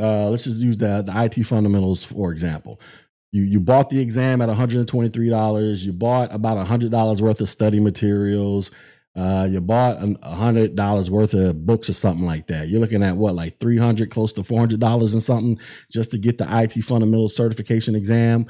uh, 0.00 0.30
let's 0.30 0.44
just 0.44 0.58
use 0.58 0.76
the, 0.76 1.02
the 1.02 1.12
IT 1.24 1.44
fundamentals 1.44 2.04
for 2.04 2.32
example. 2.32 2.80
You 3.30 3.42
you 3.42 3.60
bought 3.60 3.90
the 3.90 4.00
exam 4.00 4.40
at 4.40 4.48
$123. 4.48 5.84
You 5.84 5.92
bought 5.92 6.34
about 6.34 6.66
$100 6.66 7.20
worth 7.20 7.40
of 7.40 7.48
study 7.48 7.80
materials. 7.80 8.70
Uh, 9.18 9.46
you 9.50 9.60
bought 9.60 9.98
a 10.00 10.34
hundred 10.34 10.76
dollars 10.76 11.10
worth 11.10 11.34
of 11.34 11.66
books 11.66 11.90
or 11.90 11.92
something 11.92 12.24
like 12.24 12.46
that. 12.46 12.68
You're 12.68 12.80
looking 12.80 13.02
at 13.02 13.16
what, 13.16 13.34
like 13.34 13.58
three 13.58 13.78
hundred, 13.78 14.10
close 14.10 14.32
to 14.34 14.44
four 14.44 14.60
hundred 14.60 14.80
dollars 14.80 15.14
and 15.14 15.22
something, 15.22 15.58
just 15.90 16.12
to 16.12 16.18
get 16.18 16.38
the 16.38 16.46
IT 16.48 16.80
fundamental 16.82 17.28
certification 17.28 17.96
exam, 17.96 18.46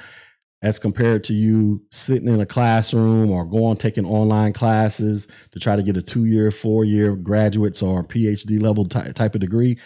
as 0.63 0.79
compared 0.79 1.25
to 1.25 1.33
you 1.33 1.83
sitting 1.91 2.29
in 2.29 2.41
a 2.41 2.47
classroom 2.47 3.31
or 3.31 3.47
going 3.47 3.79
taking 3.79 4.05
online 4.05 4.53
classes 4.53 5.27
to 5.53 5.59
try 5.59 5.75
to 5.75 5.83
get 5.83 5.97
a 5.97 6.03
two 6.03 6.27
year, 6.27 6.51
four 6.51 6.85
year 6.85 7.17
graduates 7.17 7.83
or 7.83 8.05
PhD 8.05 8.61
level 8.61 8.85
ty- 8.85 9.13
type 9.13 9.35
of 9.35 9.41
degree 9.41 9.79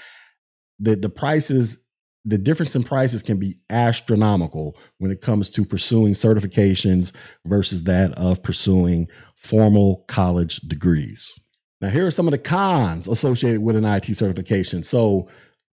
the 0.82 0.96
the 0.96 1.08
prices 1.08 1.78
the 2.24 2.38
difference 2.38 2.76
in 2.76 2.84
prices 2.84 3.22
can 3.22 3.38
be 3.38 3.56
astronomical 3.70 4.76
when 4.98 5.10
it 5.10 5.20
comes 5.20 5.50
to 5.50 5.64
pursuing 5.64 6.12
certifications 6.12 7.12
versus 7.44 7.84
that 7.84 8.12
of 8.12 8.42
pursuing 8.42 9.08
formal 9.34 10.04
college 10.06 10.56
degrees. 10.60 11.34
Now, 11.80 11.88
here 11.88 12.06
are 12.06 12.12
some 12.12 12.28
of 12.28 12.32
the 12.32 12.38
cons 12.38 13.08
associated 13.08 13.60
with 13.60 13.74
an 13.74 13.84
IT 13.84 14.04
certification. 14.14 14.84
So, 14.84 15.28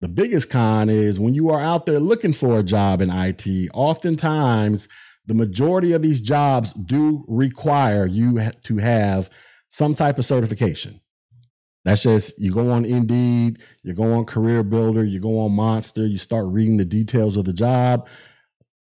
the 0.02 0.10
biggest 0.10 0.50
con 0.50 0.90
is 0.90 1.18
when 1.18 1.34
you 1.34 1.50
are 1.50 1.62
out 1.62 1.86
there 1.86 2.02
looking 2.02 2.34
for 2.34 2.60
a 2.60 2.64
job 2.64 3.00
in 3.00 3.10
IT, 3.10 3.70
oftentimes 3.74 4.90
the 5.28 5.34
majority 5.34 5.94
of 5.94 6.02
these 6.02 6.20
jobs 6.20 6.74
do 6.74 7.24
require 7.30 8.06
you 8.06 8.38
to 8.66 8.78
have 8.78 9.30
some 9.70 9.96
type 9.96 10.20
of 10.20 10.26
certification. 10.26 11.00
That's 11.86 12.04
just 12.04 12.40
you 12.40 12.54
go 12.54 12.72
on 12.72 12.86
Indeed, 12.86 13.60
you 13.84 13.94
go 13.94 14.14
on 14.14 14.26
Career 14.26 14.64
Builder, 14.64 15.04
you 15.04 15.20
go 15.20 15.40
on 15.40 15.52
Monster, 15.52 16.08
you 16.08 16.18
start 16.18 16.46
reading 16.48 16.78
the 16.78 16.86
details 16.86 17.36
of 17.36 17.46
the 17.46 17.54
job. 17.54 18.08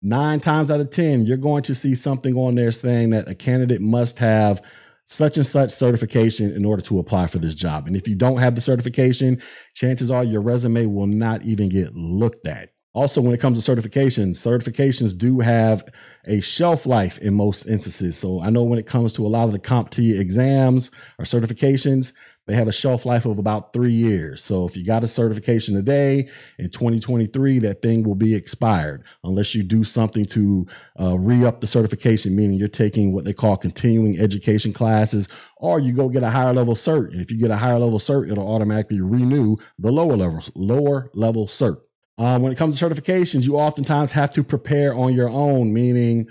Nine 0.03 0.39
times 0.39 0.71
out 0.71 0.79
of 0.79 0.89
10, 0.89 1.25
you're 1.25 1.37
going 1.37 1.63
to 1.63 1.75
see 1.75 1.95
something 1.95 2.35
on 2.35 2.55
there 2.55 2.71
saying 2.71 3.11
that 3.11 3.29
a 3.29 3.35
candidate 3.35 3.81
must 3.81 4.19
have 4.19 4.61
such 5.05 5.37
and 5.37 5.45
such 5.45 5.71
certification 5.71 6.51
in 6.51 6.63
order 6.65 6.81
to 6.83 6.99
apply 6.99 7.27
for 7.27 7.37
this 7.39 7.55
job. 7.55 7.85
And 7.85 7.95
if 7.95 8.07
you 8.07 8.15
don't 8.15 8.37
have 8.37 8.55
the 8.55 8.61
certification, 8.61 9.41
chances 9.73 10.09
are 10.09 10.23
your 10.23 10.41
resume 10.41 10.85
will 10.85 11.07
not 11.07 11.43
even 11.43 11.69
get 11.69 11.95
looked 11.95 12.47
at. 12.47 12.69
Also, 12.93 13.21
when 13.21 13.33
it 13.33 13.39
comes 13.39 13.63
to 13.63 13.75
certifications, 13.75 14.35
certifications 14.35 15.17
do 15.17 15.39
have 15.39 15.83
a 16.27 16.41
shelf 16.41 16.85
life 16.85 17.17
in 17.19 17.33
most 17.33 17.65
instances. 17.65 18.17
So 18.17 18.41
I 18.41 18.49
know 18.49 18.63
when 18.63 18.79
it 18.79 18.85
comes 18.85 19.13
to 19.13 19.25
a 19.25 19.29
lot 19.29 19.45
of 19.45 19.53
the 19.53 19.59
CompTIA 19.59 20.19
exams 20.19 20.91
or 21.17 21.23
certifications, 21.23 22.11
they 22.51 22.55
have 22.57 22.67
a 22.67 22.73
shelf 22.73 23.05
life 23.05 23.25
of 23.25 23.39
about 23.39 23.71
three 23.71 23.93
years. 23.93 24.43
So 24.43 24.67
if 24.67 24.75
you 24.75 24.83
got 24.83 25.03
a 25.03 25.07
certification 25.07 25.73
today 25.73 26.29
in 26.59 26.69
2023, 26.69 27.59
that 27.59 27.81
thing 27.81 28.03
will 28.03 28.15
be 28.15 28.35
expired 28.35 29.03
unless 29.23 29.55
you 29.55 29.63
do 29.63 29.83
something 29.83 30.25
to 30.25 30.67
uh, 30.99 31.17
re 31.17 31.45
up 31.45 31.61
the 31.61 31.67
certification, 31.67 32.35
meaning 32.35 32.59
you're 32.59 32.67
taking 32.67 33.13
what 33.13 33.23
they 33.23 33.33
call 33.33 33.55
continuing 33.55 34.19
education 34.19 34.73
classes, 34.73 35.29
or 35.57 35.79
you 35.79 35.93
go 35.93 36.09
get 36.09 36.23
a 36.23 36.29
higher 36.29 36.53
level 36.53 36.73
cert. 36.73 37.11
And 37.11 37.21
if 37.21 37.31
you 37.31 37.37
get 37.37 37.51
a 37.51 37.57
higher 37.57 37.79
level 37.79 37.99
cert, 37.99 38.29
it'll 38.29 38.53
automatically 38.53 38.99
renew 38.99 39.55
the 39.79 39.91
lower 39.91 40.17
level, 40.17 40.43
lower 40.55 41.09
level 41.13 41.47
cert. 41.47 41.77
Um, 42.17 42.41
when 42.41 42.51
it 42.51 42.57
comes 42.57 42.77
to 42.77 42.85
certifications, 42.85 43.45
you 43.45 43.55
oftentimes 43.55 44.11
have 44.11 44.33
to 44.33 44.43
prepare 44.43 44.93
on 44.93 45.13
your 45.13 45.29
own, 45.29 45.73
meaning 45.73 46.27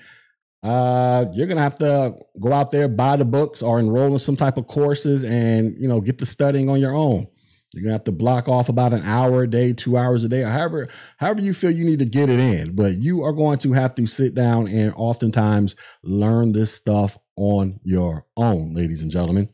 uh, 0.63 1.27
you're 1.33 1.47
gonna 1.47 1.63
have 1.63 1.77
to 1.77 2.17
go 2.41 2.53
out 2.53 2.71
there, 2.71 2.89
buy 2.89 3.17
the 3.17 3.25
books, 3.25 3.63
or 3.63 3.79
enroll 3.79 4.13
in 4.13 4.19
some 4.19 4.37
type 4.37 4.57
of 4.57 4.67
courses, 4.67 5.25
and 5.25 5.75
you 5.81 5.89
know 5.89 6.01
get 6.01 6.19
the 6.19 6.27
studying 6.27 6.69
on 6.69 6.81
your 6.81 6.95
own. 6.95 7.27
You're 7.73 7.85
gonna 7.85 7.93
have 7.95 8.05
to 8.05 8.13
block 8.13 8.49
off 8.49 8.69
about 8.69 8.93
an 8.93 9.03
hour 9.05 9.43
a 9.43 9.47
day, 9.49 9.73
two 9.73 9.97
hours 9.97 10.25
a 10.25 10.29
day, 10.29 10.43
or 10.43 10.49
however 10.49 10.89
however 11.17 11.41
you 11.41 11.55
feel 11.55 11.71
you 11.71 11.85
need 11.85 12.01
to 12.01 12.05
get 12.05 12.29
it 12.29 12.39
in. 12.39 12.75
But 12.75 12.97
you 12.97 13.23
are 13.23 13.33
going 13.33 13.59
to 13.59 13.73
have 13.73 13.95
to 13.95 14.07
sit 14.07 14.35
down 14.35 14.69
and 14.69 14.93
oftentimes 14.97 15.77
learn 16.03 16.53
this 16.53 16.73
stuff 16.73 17.19
on 17.37 17.81
your 17.83 18.27
own, 18.37 18.75
ladies 18.75 19.03
and 19.03 19.11
gentlemen. 19.11 19.49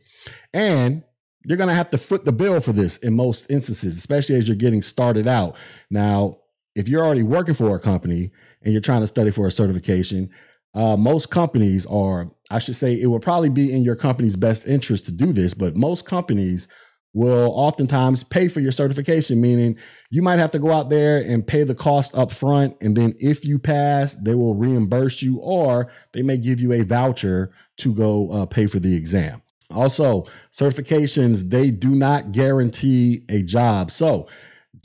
And 0.53 1.05
you're 1.45 1.59
to 1.59 1.73
have 1.73 1.91
to 1.91 1.99
foot 1.99 2.25
the 2.25 2.33
bill 2.33 2.61
for 2.61 2.73
this 2.73 2.97
in 2.97 3.15
most 3.15 3.49
instances, 3.49 3.97
especially 3.97 4.35
as 4.35 4.49
you're 4.49 4.57
getting 4.57 4.83
started 4.83 5.29
out. 5.29 5.55
Now, 5.91 6.39
if 6.75 6.89
you're 6.89 7.05
already 7.05 7.23
working 7.23 7.55
for 7.55 7.75
a 7.77 7.79
company 7.79 8.33
and 8.63 8.73
you're 8.73 8.83
trying 8.83 9.03
to 9.03 9.07
study 9.07 9.31
for 9.31 9.47
a 9.47 9.53
certification, 9.53 10.31
uh, 10.77 10.97
most 10.97 11.31
companies 11.31 11.87
are, 11.87 12.31
I 12.51 12.59
should 12.59 12.77
say, 12.77 13.01
it 13.01 13.07
would 13.07 13.23
probably 13.23 13.49
be 13.49 13.73
in 13.73 13.83
your 13.83 13.97
company's 13.97 14.37
best 14.37 14.69
interest 14.69 15.07
to 15.07 15.13
do 15.13 15.33
this, 15.33 15.55
but 15.55 15.75
most 15.75 16.05
companies 16.05 16.69
will 17.15 17.51
oftentimes 17.55 18.23
pay 18.23 18.47
for 18.47 18.61
your 18.61 18.73
certification, 18.73 19.41
meaning 19.41 19.75
you 20.11 20.21
might 20.21 20.39
have 20.39 20.51
to 20.51 20.59
go 20.59 20.71
out 20.71 20.91
there 20.91 21.17
and 21.17 21.47
pay 21.47 21.65
the 21.65 21.75
cost 21.75 22.15
up 22.15 22.31
front. 22.31 22.77
And 22.83 22.95
then 22.95 23.15
if 23.19 23.43
you 23.43 23.59
pass, 23.59 24.17
they 24.17 24.35
will 24.35 24.55
reimburse 24.55 25.23
you 25.23 25.39
or 25.39 25.91
they 26.13 26.21
may 26.21 26.37
give 26.37 26.61
you 26.61 26.75
a 26.75 26.83
voucher 26.83 27.53
to 27.79 27.95
go 27.95 28.31
uh, 28.31 28.45
pay 28.45 28.67
for 28.67 28.79
the 28.79 28.95
exam. 28.95 29.41
Also, 29.71 30.27
certifications, 30.53 31.49
they 31.49 31.71
do 31.71 31.89
not 31.89 32.33
guarantee 32.33 33.25
a 33.31 33.43
job. 33.43 33.91
So, 33.91 34.29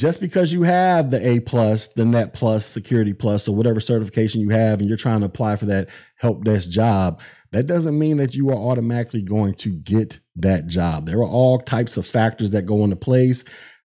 just 0.01 0.19
because 0.19 0.51
you 0.51 0.63
have 0.63 1.11
the 1.11 1.27
A 1.27 1.39
plus, 1.41 1.89
the 1.89 2.03
Net 2.03 2.33
plus, 2.33 2.65
Security 2.65 3.13
plus, 3.13 3.47
or 3.47 3.55
whatever 3.55 3.79
certification 3.79 4.41
you 4.41 4.49
have, 4.49 4.79
and 4.79 4.89
you're 4.89 4.97
trying 4.97 5.19
to 5.19 5.27
apply 5.27 5.57
for 5.57 5.67
that 5.67 5.89
help 6.17 6.43
desk 6.43 6.71
job, 6.71 7.21
that 7.51 7.67
doesn't 7.67 7.99
mean 7.99 8.17
that 8.17 8.33
you 8.33 8.49
are 8.49 8.55
automatically 8.55 9.21
going 9.21 9.53
to 9.53 9.69
get 9.69 10.19
that 10.37 10.65
job. 10.65 11.05
There 11.05 11.19
are 11.19 11.27
all 11.27 11.59
types 11.59 11.97
of 11.97 12.07
factors 12.07 12.49
that 12.49 12.65
go 12.65 12.83
into 12.83 12.95
place 12.95 13.43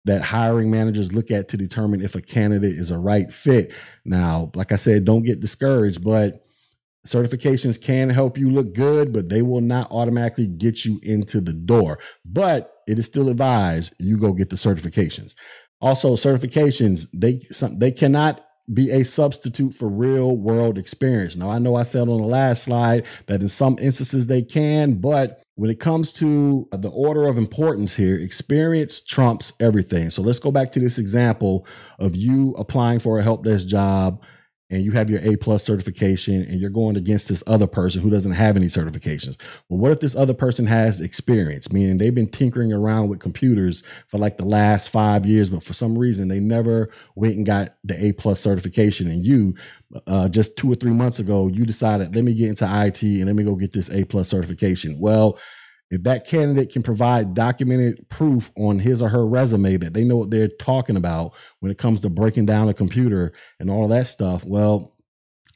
that 0.03 0.22
hiring 0.22 0.70
managers 0.70 1.13
look 1.13 1.32
at 1.32 1.48
to 1.48 1.56
determine 1.56 2.01
if 2.01 2.15
a 2.15 2.22
candidate 2.22 2.75
is 2.75 2.91
a 2.91 3.00
right 3.00 3.32
fit. 3.32 3.72
Now, 4.03 4.51
like 4.53 4.74
I 4.74 4.75
said, 4.75 5.06
don't 5.06 5.24
get 5.24 5.39
discouraged, 5.39 6.03
but 6.03 6.44
Certifications 7.08 7.82
can 7.82 8.12
help 8.12 8.38
you 8.38 8.51
look 8.51 8.75
good, 8.75 9.12
but 9.12 9.27
they 9.27 9.41
will 9.41 9.62
not 9.62 9.89
automatically 9.89 10.46
get 10.46 10.86
you 10.86 11.00
into 11.01 11.41
the 11.41 11.53
door. 11.53 11.98
But 12.24 12.72
it 12.88 13.00
is 13.00 13.06
still 13.06 13.30
advised 13.30 13.96
you 13.98 14.18
go 14.18 14.34
get 14.34 14.51
the 14.51 14.56
certifications. 14.56 15.34
Also, 15.81 16.15
certifications 16.15 17.07
they 17.13 17.39
some, 17.51 17.79
they 17.79 17.91
cannot 17.91 18.45
be 18.71 18.91
a 18.91 19.03
substitute 19.03 19.73
for 19.73 19.89
real 19.89 20.38
world 20.38 20.77
experience. 20.77 21.35
Now, 21.35 21.50
I 21.50 21.59
know 21.59 21.75
I 21.75 21.83
said 21.83 22.07
on 22.07 22.21
the 22.21 22.27
last 22.27 22.63
slide 22.63 23.05
that 23.25 23.41
in 23.41 23.50
some 23.50 23.77
instances 23.81 24.27
they 24.27 24.41
can, 24.41 24.93
but 24.93 25.43
when 25.55 25.69
it 25.69 25.79
comes 25.79 26.13
to 26.13 26.67
the 26.71 26.89
order 26.89 27.27
of 27.27 27.38
importance 27.38 27.95
here, 27.95 28.17
experience 28.17 29.01
trumps 29.01 29.51
everything. 29.59 30.09
So 30.09 30.21
let's 30.21 30.39
go 30.39 30.51
back 30.51 30.71
to 30.73 30.79
this 30.79 30.97
example 30.97 31.65
of 32.00 32.15
you 32.15 32.53
applying 32.57 33.00
for 33.00 33.17
a 33.17 33.23
help 33.23 33.43
desk 33.43 33.67
job 33.67 34.21
and 34.71 34.83
you 34.83 34.91
have 34.91 35.09
your 35.09 35.19
A 35.21 35.35
plus 35.35 35.63
certification 35.63 36.43
and 36.43 36.59
you're 36.59 36.69
going 36.69 36.95
against 36.95 37.27
this 37.27 37.43
other 37.45 37.67
person 37.67 38.01
who 38.01 38.09
doesn't 38.09 38.31
have 38.31 38.55
any 38.55 38.67
certifications. 38.67 39.37
Well, 39.69 39.79
what 39.79 39.91
if 39.91 39.99
this 39.99 40.15
other 40.15 40.33
person 40.33 40.65
has 40.65 41.01
experience, 41.01 41.71
meaning 41.71 41.97
they've 41.97 42.15
been 42.15 42.29
tinkering 42.29 42.71
around 42.71 43.09
with 43.09 43.19
computers 43.19 43.83
for 44.07 44.17
like 44.17 44.37
the 44.37 44.45
last 44.45 44.89
five 44.89 45.25
years, 45.25 45.49
but 45.49 45.63
for 45.63 45.73
some 45.73 45.97
reason 45.97 46.29
they 46.29 46.39
never 46.39 46.89
went 47.15 47.35
and 47.35 47.45
got 47.45 47.75
the 47.83 48.03
A 48.03 48.13
plus 48.13 48.39
certification. 48.39 49.09
And 49.09 49.25
you, 49.25 49.55
uh, 50.07 50.29
just 50.29 50.55
two 50.55 50.71
or 50.71 50.75
three 50.75 50.93
months 50.93 51.19
ago, 51.19 51.47
you 51.47 51.65
decided, 51.65 52.15
let 52.15 52.23
me 52.23 52.33
get 52.33 52.49
into 52.49 52.65
IT 52.65 53.03
and 53.03 53.25
let 53.25 53.35
me 53.35 53.43
go 53.43 53.55
get 53.55 53.73
this 53.73 53.89
A 53.89 54.05
plus 54.05 54.29
certification. 54.29 54.97
Well, 54.99 55.37
if 55.91 56.03
that 56.03 56.25
candidate 56.25 56.71
can 56.71 56.81
provide 56.81 57.33
documented 57.33 58.07
proof 58.10 58.50
on 58.55 58.79
his 58.79 59.01
or 59.01 59.10
her 59.10 59.27
resume 59.27 59.75
that 59.77 59.93
they 59.93 60.05
know 60.05 60.15
what 60.15 60.31
they're 60.31 60.48
talking 60.48 60.95
about 60.95 61.33
when 61.60 61.71
it 61.71 61.77
comes 61.77 62.00
to 62.01 62.10
breaking 62.10 62.45
down 62.45 62.69
a 62.69 62.74
computer 62.74 63.33
and 63.60 63.69
all 63.69 63.89
that 63.89 64.07
stuff, 64.07 64.45
well, 64.45 64.95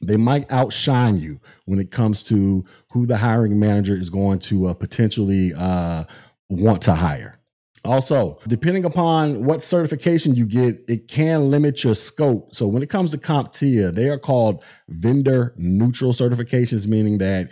they 0.02 0.18
might 0.18 0.50
outshine 0.52 1.18
you 1.18 1.40
when 1.64 1.78
it 1.78 1.90
comes 1.90 2.22
to 2.24 2.62
who 2.92 3.06
the 3.06 3.16
hiring 3.16 3.58
manager 3.58 3.94
is 3.94 4.10
going 4.10 4.38
to 4.38 4.66
uh, 4.66 4.74
potentially 4.74 5.54
uh, 5.56 6.04
want 6.50 6.82
to 6.82 6.94
hire. 6.94 7.40
Also, 7.86 8.38
depending 8.46 8.84
upon 8.84 9.44
what 9.44 9.62
certification 9.62 10.34
you 10.34 10.44
get, 10.44 10.82
it 10.88 11.08
can 11.08 11.50
limit 11.50 11.82
your 11.82 11.94
scope. 11.94 12.54
So 12.54 12.66
when 12.66 12.82
it 12.82 12.90
comes 12.90 13.12
to 13.12 13.18
CompTIA, 13.18 13.94
they 13.94 14.08
are 14.08 14.18
called 14.18 14.62
vendor 14.88 15.54
neutral 15.56 16.12
certifications, 16.12 16.86
meaning 16.86 17.18
that 17.18 17.48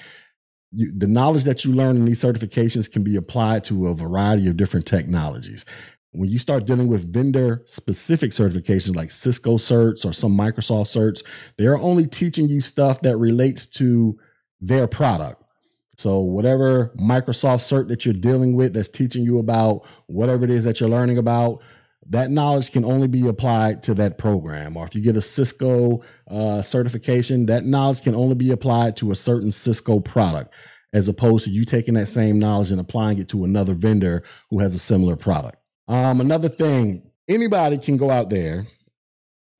you, 0.74 0.92
the 0.96 1.06
knowledge 1.06 1.44
that 1.44 1.64
you 1.64 1.72
learn 1.72 1.96
in 1.96 2.04
these 2.04 2.22
certifications 2.22 2.90
can 2.90 3.02
be 3.02 3.16
applied 3.16 3.64
to 3.64 3.88
a 3.88 3.94
variety 3.94 4.48
of 4.48 4.56
different 4.56 4.86
technologies. 4.86 5.64
When 6.12 6.28
you 6.28 6.38
start 6.38 6.66
dealing 6.66 6.88
with 6.88 7.12
vendor 7.12 7.62
specific 7.66 8.30
certifications 8.30 8.94
like 8.94 9.10
Cisco 9.10 9.56
certs 9.56 10.04
or 10.04 10.12
some 10.12 10.36
Microsoft 10.36 10.86
certs, 10.86 11.24
they're 11.58 11.78
only 11.78 12.06
teaching 12.06 12.48
you 12.48 12.60
stuff 12.60 13.00
that 13.02 13.16
relates 13.16 13.66
to 13.66 14.18
their 14.60 14.86
product. 14.86 15.42
So 15.96 16.20
whatever 16.20 16.92
Microsoft 17.00 17.62
cert 17.62 17.88
that 17.88 18.04
you're 18.04 18.14
dealing 18.14 18.54
with 18.54 18.74
that's 18.74 18.88
teaching 18.88 19.22
you 19.22 19.38
about 19.38 19.86
whatever 20.06 20.44
it 20.44 20.50
is 20.50 20.64
that 20.64 20.80
you're 20.80 20.88
learning 20.88 21.18
about, 21.18 21.62
that 22.10 22.30
knowledge 22.30 22.70
can 22.70 22.84
only 22.84 23.08
be 23.08 23.26
applied 23.26 23.82
to 23.84 23.94
that 23.94 24.18
program. 24.18 24.76
Or 24.76 24.84
if 24.84 24.94
you 24.94 25.00
get 25.00 25.16
a 25.16 25.22
Cisco 25.22 26.02
uh, 26.28 26.62
certification, 26.62 27.46
that 27.46 27.64
knowledge 27.64 28.02
can 28.02 28.14
only 28.14 28.34
be 28.34 28.50
applied 28.50 28.96
to 28.98 29.10
a 29.10 29.14
certain 29.14 29.50
Cisco 29.50 30.00
product, 30.00 30.52
as 30.92 31.08
opposed 31.08 31.44
to 31.44 31.50
you 31.50 31.64
taking 31.64 31.94
that 31.94 32.06
same 32.06 32.38
knowledge 32.38 32.70
and 32.70 32.80
applying 32.80 33.18
it 33.18 33.28
to 33.30 33.44
another 33.44 33.74
vendor 33.74 34.22
who 34.50 34.58
has 34.60 34.74
a 34.74 34.78
similar 34.78 35.16
product. 35.16 35.56
Um, 35.88 36.20
another 36.20 36.48
thing, 36.48 37.10
anybody 37.28 37.78
can 37.78 37.96
go 37.96 38.10
out 38.10 38.30
there, 38.30 38.66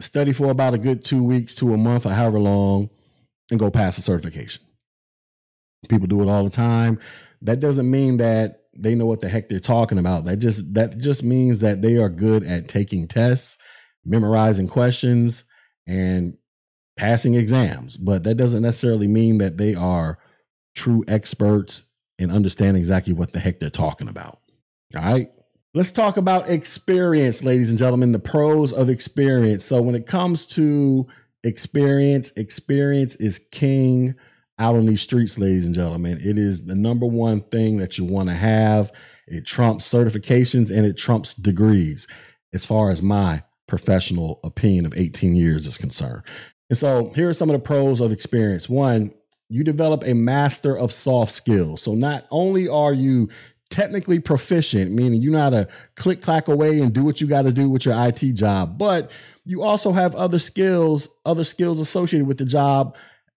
study 0.00 0.32
for 0.32 0.50
about 0.50 0.74
a 0.74 0.78
good 0.78 1.04
two 1.04 1.22
weeks 1.22 1.54
to 1.56 1.72
a 1.72 1.76
month 1.76 2.06
or 2.06 2.10
however 2.10 2.40
long, 2.40 2.90
and 3.50 3.60
go 3.60 3.70
pass 3.70 3.98
a 3.98 4.02
certification. 4.02 4.62
People 5.88 6.06
do 6.06 6.22
it 6.22 6.28
all 6.28 6.44
the 6.44 6.50
time. 6.50 6.98
That 7.42 7.60
doesn't 7.60 7.90
mean 7.90 8.16
that 8.18 8.63
they 8.76 8.94
know 8.94 9.06
what 9.06 9.20
the 9.20 9.28
heck 9.28 9.48
they're 9.48 9.60
talking 9.60 9.98
about. 9.98 10.24
That 10.24 10.36
just 10.36 10.74
that 10.74 10.98
just 10.98 11.22
means 11.22 11.60
that 11.60 11.82
they 11.82 11.96
are 11.96 12.08
good 12.08 12.44
at 12.44 12.68
taking 12.68 13.08
tests, 13.08 13.58
memorizing 14.04 14.68
questions, 14.68 15.44
and 15.86 16.36
passing 16.96 17.34
exams. 17.34 17.96
But 17.96 18.24
that 18.24 18.36
doesn't 18.36 18.62
necessarily 18.62 19.08
mean 19.08 19.38
that 19.38 19.58
they 19.58 19.74
are 19.74 20.18
true 20.74 21.04
experts 21.08 21.84
and 22.18 22.30
understand 22.30 22.76
exactly 22.76 23.12
what 23.12 23.32
the 23.32 23.40
heck 23.40 23.60
they're 23.60 23.70
talking 23.70 24.08
about. 24.08 24.38
All 24.96 25.02
right. 25.02 25.30
Let's 25.76 25.90
talk 25.90 26.16
about 26.16 26.48
experience, 26.48 27.42
ladies 27.42 27.70
and 27.70 27.78
gentlemen, 27.78 28.12
the 28.12 28.20
pros 28.20 28.72
of 28.72 28.88
experience. 28.88 29.64
So, 29.64 29.82
when 29.82 29.96
it 29.96 30.06
comes 30.06 30.46
to 30.46 31.08
experience, 31.42 32.30
experience 32.36 33.16
is 33.16 33.40
king 33.50 34.14
out 34.58 34.76
on 34.76 34.86
these 34.86 35.02
streets, 35.02 35.38
ladies 35.38 35.66
and 35.66 35.74
gentlemen. 35.74 36.18
It 36.22 36.38
is 36.38 36.66
the 36.66 36.74
number 36.74 37.06
one 37.06 37.40
thing 37.40 37.78
that 37.78 37.98
you 37.98 38.04
want 38.04 38.28
to 38.28 38.34
have. 38.34 38.92
It 39.26 39.46
trumps 39.46 39.92
certifications 39.92 40.70
and 40.70 40.86
it 40.86 40.96
trumps 40.96 41.34
degrees, 41.34 42.06
as 42.52 42.64
far 42.64 42.90
as 42.90 43.02
my 43.02 43.42
professional 43.66 44.40
opinion 44.44 44.86
of 44.86 44.94
18 44.96 45.34
years 45.34 45.66
is 45.66 45.78
concerned. 45.78 46.22
And 46.70 46.78
so 46.78 47.10
here 47.14 47.28
are 47.28 47.34
some 47.34 47.50
of 47.50 47.54
the 47.54 47.64
pros 47.64 48.00
of 48.00 48.12
experience. 48.12 48.68
One, 48.68 49.12
you 49.48 49.64
develop 49.64 50.04
a 50.04 50.14
master 50.14 50.76
of 50.76 50.92
soft 50.92 51.32
skills. 51.32 51.82
So 51.82 51.94
not 51.94 52.26
only 52.30 52.68
are 52.68 52.92
you 52.92 53.28
technically 53.70 54.20
proficient, 54.20 54.92
meaning 54.92 55.20
you 55.20 55.30
know 55.30 55.40
how 55.40 55.50
to 55.50 55.68
click 55.96 56.22
clack 56.22 56.48
away 56.48 56.80
and 56.80 56.92
do 56.92 57.02
what 57.02 57.20
you 57.20 57.26
got 57.26 57.42
to 57.42 57.52
do 57.52 57.68
with 57.68 57.84
your 57.84 57.94
IT 58.06 58.20
job, 58.34 58.78
but 58.78 59.10
you 59.44 59.62
also 59.62 59.92
have 59.92 60.14
other 60.14 60.38
skills, 60.38 61.08
other 61.26 61.44
skills 61.44 61.78
associated 61.78 62.26
with 62.26 62.38
the 62.38 62.44
job 62.44 62.96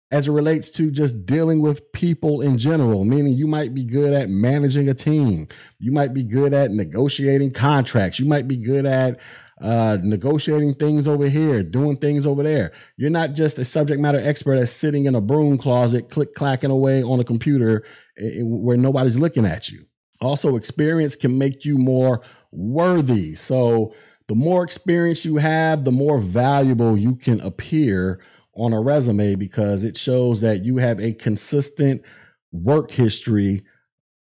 as 0.10 0.28
it 0.28 0.32
relates 0.32 0.70
to 0.72 0.90
just 0.90 1.26
dealing 1.26 1.62
with 1.62 1.92
people 1.92 2.42
in 2.42 2.58
general, 2.58 3.04
meaning 3.04 3.34
you 3.34 3.46
might 3.46 3.74
be 3.74 3.84
good 3.84 4.14
at 4.14 4.30
managing 4.30 4.88
a 4.88 4.94
team. 4.94 5.48
You 5.80 5.92
might 5.92 6.14
be 6.14 6.24
good 6.24 6.54
at 6.54 6.72
negotiating 6.72 7.52
contracts. 7.52 8.20
You 8.20 8.26
might 8.26 8.48
be 8.48 8.56
good 8.56 8.86
at 8.86 9.20
uh, 9.60 9.98
negotiating 10.02 10.76
things 10.76 11.08
over 11.08 11.28
here, 11.28 11.62
doing 11.62 11.98
things 11.98 12.26
over 12.26 12.42
there. 12.42 12.72
You're 12.96 13.10
not 13.10 13.34
just 13.34 13.60
a 13.60 13.66
subject 13.66 14.00
matter 14.00 14.20
expert 14.20 14.58
that's 14.58 14.72
sitting 14.72 15.06
in 15.06 15.16
a 15.16 15.22
broom 15.22 15.58
closet, 15.58 16.10
click 16.10 16.36
clacking 16.36 16.72
away 16.72 17.04
on 17.04 17.20
a 17.20 17.26
computer 17.26 17.84
eh, 18.18 18.40
eh, 18.40 18.42
where 18.44 18.78
nobody's 18.78 19.20
looking 19.20 19.46
at 19.46 19.70
you. 19.70 19.86
Also, 20.22 20.56
experience 20.56 21.16
can 21.16 21.38
make 21.38 21.66
you 21.66 21.78
more 21.78 22.22
worthy. 22.52 23.36
So, 23.36 23.94
the 24.28 24.36
more 24.36 24.64
experience 24.64 25.24
you 25.26 25.38
have, 25.38 25.86
the 25.86 25.92
more 25.92 26.20
valuable 26.20 26.98
you 26.98 27.16
can 27.16 27.40
appear 27.42 28.20
on 28.58 28.74
a 28.74 28.82
resume 28.82 29.36
because 29.36 29.84
it 29.84 29.98
shows 29.98 30.42
that 30.42 30.66
you 30.66 30.78
have 30.78 31.00
a 31.00 31.14
consistent 31.14 32.02
work 32.52 32.92
history, 32.92 33.64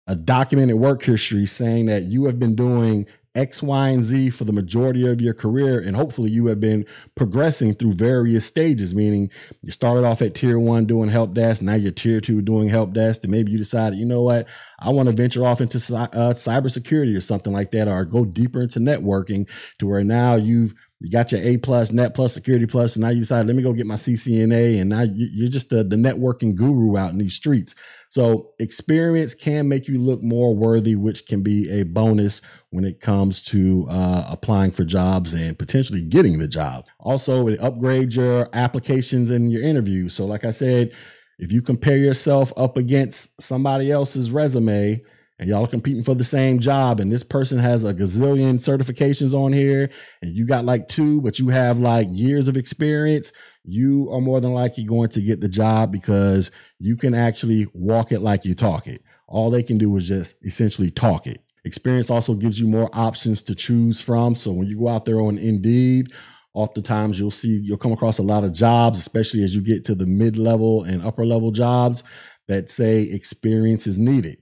a 0.06 0.14
documented 0.14 0.76
work 0.76 1.02
history 1.02 1.46
saying 1.46 1.86
that 1.86 2.04
you 2.04 2.24
have 2.26 2.38
been 2.38 2.54
doing 2.54 3.06
X, 3.34 3.62
Y, 3.62 3.88
and 3.90 4.02
Z 4.02 4.30
for 4.30 4.42
the 4.44 4.52
majority 4.52 5.06
of 5.06 5.20
your 5.20 5.34
career. 5.34 5.78
And 5.78 5.94
hopefully 5.94 6.30
you 6.30 6.46
have 6.46 6.58
been 6.58 6.84
progressing 7.14 7.74
through 7.74 7.92
various 7.92 8.44
stages, 8.44 8.92
meaning 8.92 9.30
you 9.62 9.70
started 9.70 10.04
off 10.04 10.20
at 10.20 10.34
tier 10.34 10.58
one 10.58 10.84
doing 10.84 11.08
help 11.10 11.34
desk. 11.34 11.62
Now 11.62 11.74
you're 11.74 11.92
tier 11.92 12.20
two 12.20 12.42
doing 12.42 12.68
help 12.68 12.92
desk. 12.92 13.22
And 13.22 13.30
maybe 13.30 13.52
you 13.52 13.58
decided, 13.58 13.98
you 14.00 14.04
know 14.04 14.22
what, 14.22 14.48
I 14.80 14.90
want 14.90 15.08
to 15.08 15.14
venture 15.14 15.46
off 15.46 15.60
into 15.60 15.78
uh, 15.78 16.34
cybersecurity 16.34 17.16
or 17.16 17.20
something 17.20 17.52
like 17.52 17.70
that, 17.70 17.86
or 17.86 18.04
go 18.04 18.24
deeper 18.24 18.62
into 18.62 18.80
networking 18.80 19.48
to 19.78 19.86
where 19.86 20.02
now 20.02 20.34
you've 20.34 20.74
you 21.00 21.10
got 21.10 21.32
your 21.32 21.40
A 21.40 21.56
plus, 21.56 21.92
Net 21.92 22.14
plus, 22.14 22.34
Security 22.34 22.66
plus, 22.66 22.94
and 22.94 23.02
now 23.02 23.08
you 23.08 23.20
decide, 23.20 23.46
let 23.46 23.56
me 23.56 23.62
go 23.62 23.72
get 23.72 23.86
my 23.86 23.94
CCNA, 23.94 24.80
and 24.80 24.90
now 24.90 25.00
you're 25.02 25.48
just 25.48 25.70
the, 25.70 25.82
the 25.82 25.96
networking 25.96 26.54
guru 26.54 26.98
out 26.98 27.10
in 27.10 27.18
these 27.18 27.34
streets. 27.34 27.74
So 28.10 28.50
experience 28.58 29.32
can 29.32 29.66
make 29.66 29.88
you 29.88 29.98
look 29.98 30.22
more 30.22 30.54
worthy, 30.54 30.96
which 30.96 31.26
can 31.26 31.42
be 31.42 31.70
a 31.70 31.84
bonus 31.84 32.42
when 32.68 32.84
it 32.84 33.00
comes 33.00 33.40
to 33.44 33.86
uh, 33.88 34.26
applying 34.28 34.72
for 34.72 34.84
jobs 34.84 35.32
and 35.32 35.58
potentially 35.58 36.02
getting 36.02 36.38
the 36.38 36.48
job. 36.48 36.86
Also, 36.98 37.48
it 37.48 37.58
upgrades 37.60 38.16
your 38.16 38.50
applications 38.52 39.30
and 39.30 39.50
your 39.50 39.62
interviews. 39.62 40.12
So, 40.12 40.26
like 40.26 40.44
I 40.44 40.50
said, 40.50 40.92
if 41.38 41.50
you 41.50 41.62
compare 41.62 41.96
yourself 41.96 42.52
up 42.58 42.76
against 42.76 43.40
somebody 43.40 43.90
else's 43.90 44.30
resume, 44.30 45.02
and 45.40 45.48
y'all 45.48 45.64
are 45.64 45.68
competing 45.68 46.04
for 46.04 46.14
the 46.14 46.22
same 46.22 46.60
job 46.60 47.00
and 47.00 47.10
this 47.10 47.24
person 47.24 47.58
has 47.58 47.82
a 47.82 47.92
gazillion 47.92 48.56
certifications 48.56 49.34
on 49.34 49.52
here 49.52 49.90
and 50.22 50.36
you 50.36 50.46
got 50.46 50.64
like 50.64 50.86
two 50.86 51.20
but 51.22 51.40
you 51.40 51.48
have 51.48 51.80
like 51.80 52.06
years 52.12 52.46
of 52.46 52.56
experience 52.56 53.32
you 53.64 54.10
are 54.12 54.20
more 54.20 54.40
than 54.40 54.52
likely 54.52 54.84
going 54.84 55.08
to 55.10 55.20
get 55.20 55.40
the 55.40 55.48
job 55.48 55.92
because 55.92 56.50
you 56.78 56.96
can 56.96 57.14
actually 57.14 57.66
walk 57.74 58.12
it 58.12 58.20
like 58.20 58.44
you 58.44 58.54
talk 58.54 58.86
it. 58.86 59.02
All 59.28 59.50
they 59.50 59.62
can 59.62 59.78
do 59.78 59.94
is 59.96 60.08
just 60.08 60.44
essentially 60.44 60.90
talk 60.90 61.26
it. 61.26 61.42
Experience 61.64 62.10
also 62.10 62.34
gives 62.34 62.58
you 62.58 62.66
more 62.66 62.88
options 62.92 63.42
to 63.42 63.54
choose 63.54 64.00
from 64.00 64.34
so 64.34 64.50
when 64.50 64.66
you 64.66 64.78
go 64.78 64.88
out 64.88 65.04
there 65.04 65.20
on 65.20 65.36
indeed 65.36 66.06
oftentimes 66.54 67.20
you'll 67.20 67.30
see 67.30 67.60
you'll 67.62 67.76
come 67.76 67.92
across 67.92 68.18
a 68.18 68.22
lot 68.22 68.44
of 68.44 68.52
jobs 68.52 68.98
especially 68.98 69.44
as 69.44 69.54
you 69.54 69.60
get 69.60 69.84
to 69.84 69.94
the 69.94 70.06
mid-level 70.06 70.82
and 70.84 71.02
upper 71.02 71.24
level 71.24 71.52
jobs 71.52 72.02
that 72.48 72.70
say 72.70 73.02
experience 73.02 73.86
is 73.86 73.98
needed 73.98 74.38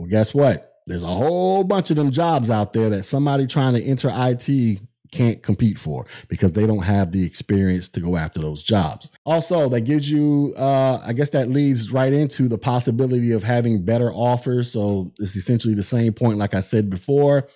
well, 0.00 0.08
guess 0.08 0.32
what? 0.32 0.78
There's 0.86 1.02
a 1.02 1.08
whole 1.08 1.62
bunch 1.62 1.90
of 1.90 1.96
them 1.96 2.10
jobs 2.10 2.50
out 2.50 2.72
there 2.72 2.88
that 2.88 3.02
somebody 3.02 3.46
trying 3.46 3.74
to 3.74 3.84
enter 3.84 4.10
IT 4.10 4.80
can't 5.12 5.42
compete 5.42 5.78
for 5.78 6.06
because 6.28 6.52
they 6.52 6.66
don't 6.66 6.84
have 6.84 7.12
the 7.12 7.22
experience 7.22 7.86
to 7.88 8.00
go 8.00 8.16
after 8.16 8.40
those 8.40 8.64
jobs. 8.64 9.10
Also, 9.26 9.68
that 9.68 9.82
gives 9.82 10.10
you, 10.10 10.54
uh, 10.56 11.02
I 11.04 11.12
guess 11.12 11.30
that 11.30 11.50
leads 11.50 11.92
right 11.92 12.14
into 12.14 12.48
the 12.48 12.56
possibility 12.56 13.32
of 13.32 13.42
having 13.42 13.84
better 13.84 14.10
offers. 14.10 14.72
So 14.72 15.10
it's 15.18 15.36
essentially 15.36 15.74
the 15.74 15.82
same 15.82 16.14
point, 16.14 16.38
like 16.38 16.54
I 16.54 16.60
said 16.60 16.88
before. 16.88 17.48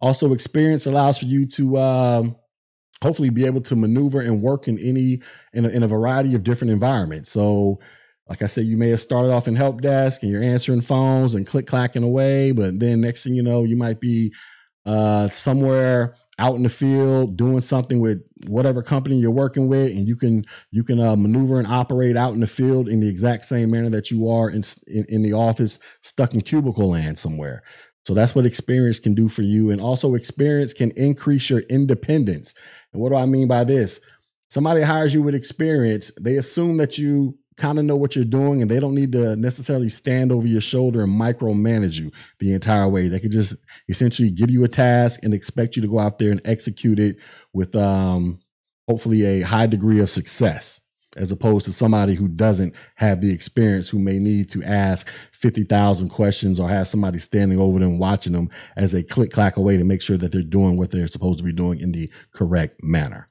Also, 0.00 0.32
experience 0.32 0.86
allows 0.86 1.18
for 1.18 1.26
you 1.26 1.46
to 1.46 1.78
um, 1.78 2.36
hopefully 3.02 3.30
be 3.30 3.44
able 3.44 3.62
to 3.62 3.74
maneuver 3.74 4.20
and 4.20 4.40
work 4.40 4.68
in 4.68 4.78
any 4.78 5.20
in 5.52 5.64
a, 5.64 5.68
in 5.68 5.82
a 5.82 5.88
variety 5.88 6.36
of 6.36 6.44
different 6.44 6.70
environments. 6.70 7.32
So 7.32 7.80
like 8.28 8.42
I 8.42 8.46
said, 8.46 8.66
you 8.66 8.76
may 8.76 8.90
have 8.90 9.00
started 9.00 9.32
off 9.32 9.48
in 9.48 9.56
help 9.56 9.80
desk 9.80 10.22
and 10.22 10.30
you're 10.30 10.42
answering 10.42 10.82
phones 10.82 11.34
and 11.34 11.46
click 11.46 11.66
clacking 11.66 12.02
away, 12.02 12.52
but 12.52 12.78
then 12.78 13.00
next 13.00 13.24
thing 13.24 13.34
you 13.34 13.42
know, 13.42 13.64
you 13.64 13.76
might 13.76 14.00
be 14.00 14.32
uh, 14.84 15.28
somewhere 15.28 16.14
out 16.38 16.54
in 16.54 16.62
the 16.62 16.68
field 16.68 17.36
doing 17.36 17.60
something 17.60 18.00
with 18.00 18.22
whatever 18.46 18.82
company 18.82 19.18
you're 19.18 19.30
working 19.30 19.68
with, 19.68 19.90
and 19.90 20.06
you 20.06 20.16
can 20.16 20.44
you 20.70 20.84
can 20.84 21.00
uh, 21.00 21.16
maneuver 21.16 21.58
and 21.58 21.66
operate 21.66 22.16
out 22.16 22.32
in 22.32 22.40
the 22.40 22.46
field 22.46 22.88
in 22.88 23.00
the 23.00 23.08
exact 23.08 23.44
same 23.44 23.70
manner 23.70 23.90
that 23.90 24.10
you 24.10 24.28
are 24.30 24.48
in, 24.48 24.62
in 24.86 25.04
in 25.08 25.22
the 25.22 25.32
office, 25.32 25.78
stuck 26.02 26.34
in 26.34 26.40
cubicle 26.40 26.90
land 26.90 27.18
somewhere. 27.18 27.62
So 28.04 28.14
that's 28.14 28.34
what 28.34 28.46
experience 28.46 28.98
can 28.98 29.14
do 29.14 29.28
for 29.28 29.42
you, 29.42 29.70
and 29.70 29.80
also 29.80 30.14
experience 30.14 30.72
can 30.72 30.90
increase 30.92 31.50
your 31.50 31.60
independence. 31.68 32.54
And 32.92 33.02
what 33.02 33.10
do 33.10 33.16
I 33.16 33.26
mean 33.26 33.48
by 33.48 33.64
this? 33.64 34.00
Somebody 34.48 34.80
hires 34.80 35.12
you 35.12 35.22
with 35.22 35.34
experience, 35.34 36.10
they 36.18 36.36
assume 36.36 36.78
that 36.78 36.96
you 36.96 37.36
kind 37.58 37.78
of 37.78 37.84
know 37.84 37.96
what 37.96 38.16
you're 38.16 38.24
doing 38.24 38.62
and 38.62 38.70
they 38.70 38.80
don't 38.80 38.94
need 38.94 39.12
to 39.12 39.36
necessarily 39.36 39.88
stand 39.88 40.32
over 40.32 40.46
your 40.46 40.60
shoulder 40.60 41.02
and 41.02 41.20
micromanage 41.20 41.98
you 42.00 42.10
the 42.38 42.54
entire 42.54 42.88
way. 42.88 43.08
They 43.08 43.18
could 43.20 43.32
just 43.32 43.54
essentially 43.88 44.30
give 44.30 44.50
you 44.50 44.64
a 44.64 44.68
task 44.68 45.20
and 45.22 45.34
expect 45.34 45.76
you 45.76 45.82
to 45.82 45.88
go 45.88 45.98
out 45.98 46.18
there 46.18 46.30
and 46.30 46.40
execute 46.44 46.98
it 46.98 47.16
with 47.52 47.74
um, 47.76 48.38
hopefully 48.86 49.24
a 49.24 49.40
high 49.42 49.66
degree 49.66 50.00
of 50.00 50.08
success. 50.08 50.80
as 51.16 51.32
opposed 51.32 51.64
to 51.64 51.72
somebody 51.72 52.14
who 52.14 52.28
doesn't 52.28 52.72
have 52.94 53.20
the 53.20 53.32
experience, 53.32 53.88
who 53.88 53.98
may 53.98 54.18
need 54.20 54.48
to 54.50 54.62
ask 54.62 55.08
50,000 55.32 56.10
questions 56.10 56.60
or 56.60 56.68
have 56.68 56.86
somebody 56.86 57.18
standing 57.18 57.58
over 57.58 57.80
them 57.80 57.98
watching 57.98 58.34
them 58.34 58.48
as 58.76 58.92
they 58.92 59.02
click 59.02 59.32
clack 59.32 59.56
away 59.56 59.76
to 59.76 59.84
make 59.84 60.00
sure 60.00 60.16
that 60.16 60.30
they're 60.30 60.42
doing 60.42 60.76
what 60.76 60.90
they're 60.90 61.08
supposed 61.08 61.38
to 61.38 61.44
be 61.44 61.52
doing 61.52 61.80
in 61.80 61.90
the 61.92 62.08
correct 62.32 62.76
manner. 62.84 63.26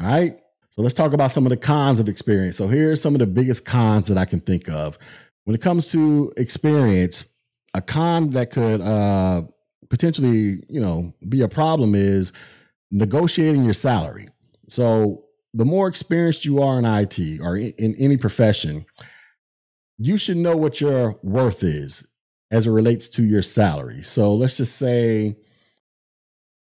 All 0.00 0.06
right. 0.06 0.41
So 0.72 0.80
let's 0.80 0.94
talk 0.94 1.12
about 1.12 1.30
some 1.30 1.44
of 1.44 1.50
the 1.50 1.56
cons 1.58 2.00
of 2.00 2.08
experience. 2.08 2.56
So 2.56 2.66
here's 2.66 3.00
some 3.00 3.14
of 3.14 3.18
the 3.18 3.26
biggest 3.26 3.66
cons 3.66 4.06
that 4.08 4.16
I 4.16 4.24
can 4.24 4.40
think 4.40 4.70
of. 4.70 4.98
When 5.44 5.54
it 5.54 5.60
comes 5.60 5.88
to 5.92 6.32
experience, 6.38 7.26
a 7.74 7.82
con 7.82 8.30
that 8.30 8.50
could 8.50 8.80
uh, 8.80 9.42
potentially, 9.90 10.62
you 10.70 10.80
know, 10.80 11.12
be 11.28 11.42
a 11.42 11.48
problem 11.48 11.94
is 11.94 12.32
negotiating 12.90 13.64
your 13.64 13.74
salary. 13.74 14.28
So 14.68 15.24
the 15.52 15.66
more 15.66 15.88
experienced 15.88 16.46
you 16.46 16.62
are 16.62 16.78
in 16.78 16.86
IT 16.86 17.40
or 17.42 17.58
in 17.58 17.94
any 17.98 18.16
profession, 18.16 18.86
you 19.98 20.16
should 20.16 20.38
know 20.38 20.56
what 20.56 20.80
your 20.80 21.18
worth 21.22 21.62
is 21.62 22.06
as 22.50 22.66
it 22.66 22.70
relates 22.70 23.08
to 23.08 23.22
your 23.22 23.42
salary. 23.42 24.02
So 24.02 24.34
let's 24.34 24.56
just 24.56 24.76
say 24.76 25.36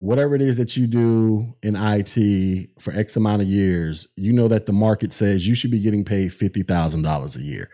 whatever 0.02 0.34
it 0.34 0.42
is 0.42 0.58
that 0.58 0.76
you 0.76 0.88
do 0.88 1.56
in 1.62 1.76
IT 1.76 2.70
for 2.80 2.92
X 2.92 3.16
amount 3.16 3.44
of 3.44 3.48
years, 3.48 4.08
you 4.18 4.34
know 4.34 4.48
that 4.48 4.66
the 4.66 4.74
market 4.74 5.14
says 5.14 5.48
you 5.48 5.54
should 5.54 5.70
be 5.70 5.80
getting 5.80 6.04
paid 6.04 6.32
$50,000 6.32 7.38
a 7.38 7.42
year. 7.42 7.70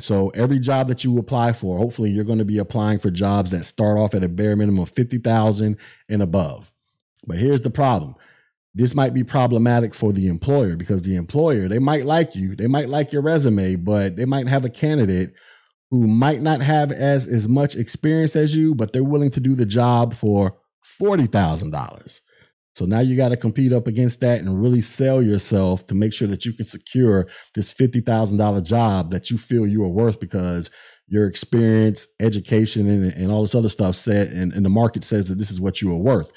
So 0.00 0.30
every 0.30 0.58
job 0.58 0.88
that 0.88 1.04
you 1.04 1.16
apply 1.18 1.52
for, 1.52 1.78
hopefully 1.78 2.10
you're 2.10 2.24
going 2.24 2.40
to 2.40 2.44
be 2.44 2.58
applying 2.58 2.98
for 2.98 3.10
jobs 3.10 3.52
that 3.52 3.64
start 3.64 3.98
off 3.98 4.14
at 4.14 4.24
a 4.24 4.28
bare 4.28 4.56
minimum 4.56 4.82
of 4.82 4.90
50,000 4.90 5.76
and 6.08 6.22
above. 6.22 6.72
But 7.24 7.38
here's 7.38 7.60
the 7.60 7.70
problem. 7.70 8.16
This 8.74 8.94
might 8.94 9.14
be 9.14 9.22
problematic 9.22 9.94
for 9.94 10.12
the 10.12 10.26
employer 10.26 10.74
because 10.74 11.02
the 11.02 11.14
employer, 11.14 11.68
they 11.68 11.78
might 11.78 12.04
like 12.04 12.34
you, 12.34 12.56
they 12.56 12.66
might 12.66 12.88
like 12.88 13.12
your 13.12 13.22
resume, 13.22 13.76
but 13.76 14.16
they 14.16 14.24
might 14.24 14.48
have 14.48 14.64
a 14.64 14.70
candidate 14.70 15.34
who 15.90 16.06
might 16.08 16.40
not 16.40 16.62
have 16.62 16.90
as 16.90 17.26
as 17.26 17.48
much 17.48 17.76
experience 17.76 18.34
as 18.34 18.56
you, 18.56 18.74
but 18.74 18.92
they're 18.92 19.04
willing 19.04 19.30
to 19.30 19.40
do 19.40 19.54
the 19.54 19.66
job 19.66 20.14
for 20.14 20.56
$40,000. 21.00 22.20
So 22.74 22.84
now 22.84 23.00
you 23.00 23.16
got 23.16 23.30
to 23.30 23.36
compete 23.36 23.72
up 23.72 23.86
against 23.86 24.20
that 24.20 24.40
and 24.40 24.62
really 24.62 24.80
sell 24.80 25.20
yourself 25.20 25.86
to 25.86 25.94
make 25.94 26.12
sure 26.12 26.28
that 26.28 26.44
you 26.44 26.52
can 26.52 26.66
secure 26.66 27.26
this 27.54 27.74
$50,000 27.74 28.62
job 28.62 29.10
that 29.10 29.30
you 29.30 29.38
feel 29.38 29.66
you 29.66 29.82
are 29.82 29.88
worth 29.88 30.20
because 30.20 30.70
your 31.08 31.26
experience, 31.26 32.06
education, 32.20 32.88
and, 32.88 33.12
and 33.12 33.32
all 33.32 33.42
this 33.42 33.56
other 33.56 33.68
stuff 33.68 33.96
said, 33.96 34.28
and, 34.28 34.52
and 34.52 34.64
the 34.64 34.70
market 34.70 35.02
says 35.02 35.28
that 35.28 35.38
this 35.38 35.50
is 35.50 35.60
what 35.60 35.82
you 35.82 35.90
are 35.92 35.98
worth. 35.98 36.30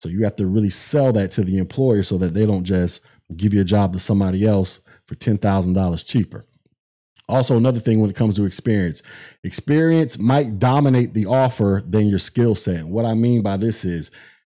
So 0.00 0.10
you 0.10 0.24
have 0.24 0.36
to 0.36 0.46
really 0.46 0.70
sell 0.70 1.12
that 1.14 1.30
to 1.32 1.42
the 1.42 1.56
employer 1.56 2.02
so 2.02 2.18
that 2.18 2.34
they 2.34 2.44
don't 2.44 2.64
just 2.64 3.00
give 3.34 3.54
you 3.54 3.62
a 3.62 3.64
job 3.64 3.94
to 3.94 3.98
somebody 3.98 4.46
else 4.46 4.80
for 5.08 5.14
$10,000 5.14 6.06
cheaper. 6.06 6.44
Also, 7.28 7.56
another 7.56 7.80
thing 7.80 8.00
when 8.00 8.10
it 8.10 8.16
comes 8.16 8.36
to 8.36 8.44
experience, 8.44 9.02
experience 9.42 10.18
might 10.18 10.58
dominate 10.58 11.12
the 11.12 11.26
offer 11.26 11.82
than 11.86 12.06
your 12.06 12.20
skill 12.20 12.54
set. 12.54 12.84
What 12.84 13.04
I 13.04 13.14
mean 13.14 13.42
by 13.42 13.56
this 13.56 13.84
is 13.84 14.10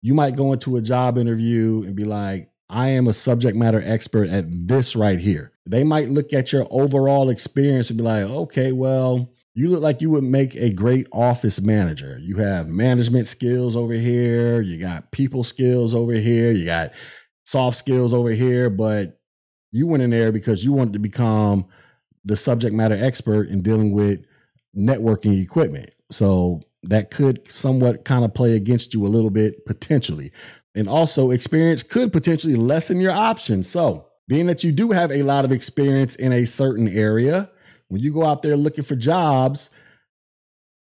you 0.02 0.14
might 0.14 0.36
go 0.36 0.52
into 0.52 0.76
a 0.76 0.82
job 0.82 1.16
interview 1.16 1.84
and 1.86 1.94
be 1.94 2.04
like, 2.04 2.50
I 2.68 2.90
am 2.90 3.06
a 3.06 3.12
subject 3.12 3.56
matter 3.56 3.80
expert 3.84 4.28
at 4.28 4.46
this 4.48 4.96
right 4.96 5.20
here. 5.20 5.52
They 5.66 5.84
might 5.84 6.10
look 6.10 6.32
at 6.32 6.52
your 6.52 6.66
overall 6.70 7.30
experience 7.30 7.90
and 7.90 7.98
be 7.98 8.02
like, 8.02 8.24
okay, 8.24 8.72
well, 8.72 9.30
you 9.54 9.70
look 9.70 9.82
like 9.82 10.02
you 10.02 10.10
would 10.10 10.24
make 10.24 10.54
a 10.56 10.70
great 10.70 11.06
office 11.12 11.60
manager. 11.60 12.18
You 12.20 12.36
have 12.36 12.68
management 12.68 13.28
skills 13.28 13.76
over 13.76 13.94
here, 13.94 14.60
you 14.60 14.78
got 14.78 15.12
people 15.12 15.44
skills 15.44 15.94
over 15.94 16.12
here, 16.12 16.50
you 16.50 16.64
got 16.64 16.92
soft 17.44 17.76
skills 17.76 18.12
over 18.12 18.30
here, 18.30 18.68
but 18.68 19.18
you 19.70 19.86
went 19.86 20.02
in 20.02 20.10
there 20.10 20.32
because 20.32 20.64
you 20.64 20.72
wanted 20.72 20.92
to 20.94 20.98
become 20.98 21.66
the 22.26 22.36
subject 22.36 22.74
matter 22.74 23.02
expert 23.02 23.48
in 23.48 23.62
dealing 23.62 23.92
with 23.92 24.20
networking 24.76 25.40
equipment. 25.42 25.90
So 26.10 26.60
that 26.82 27.10
could 27.10 27.50
somewhat 27.50 28.04
kind 28.04 28.24
of 28.24 28.34
play 28.34 28.54
against 28.54 28.92
you 28.92 29.06
a 29.06 29.08
little 29.08 29.30
bit 29.30 29.64
potentially. 29.64 30.32
And 30.74 30.88
also, 30.88 31.30
experience 31.30 31.82
could 31.82 32.12
potentially 32.12 32.54
lessen 32.54 33.00
your 33.00 33.12
options. 33.12 33.68
So, 33.68 34.08
being 34.28 34.46
that 34.46 34.62
you 34.62 34.72
do 34.72 34.90
have 34.90 35.10
a 35.10 35.22
lot 35.22 35.44
of 35.44 35.52
experience 35.52 36.16
in 36.16 36.32
a 36.32 36.44
certain 36.44 36.88
area, 36.88 37.48
when 37.88 38.02
you 38.02 38.12
go 38.12 38.26
out 38.26 38.42
there 38.42 38.56
looking 38.56 38.84
for 38.84 38.96
jobs, 38.96 39.70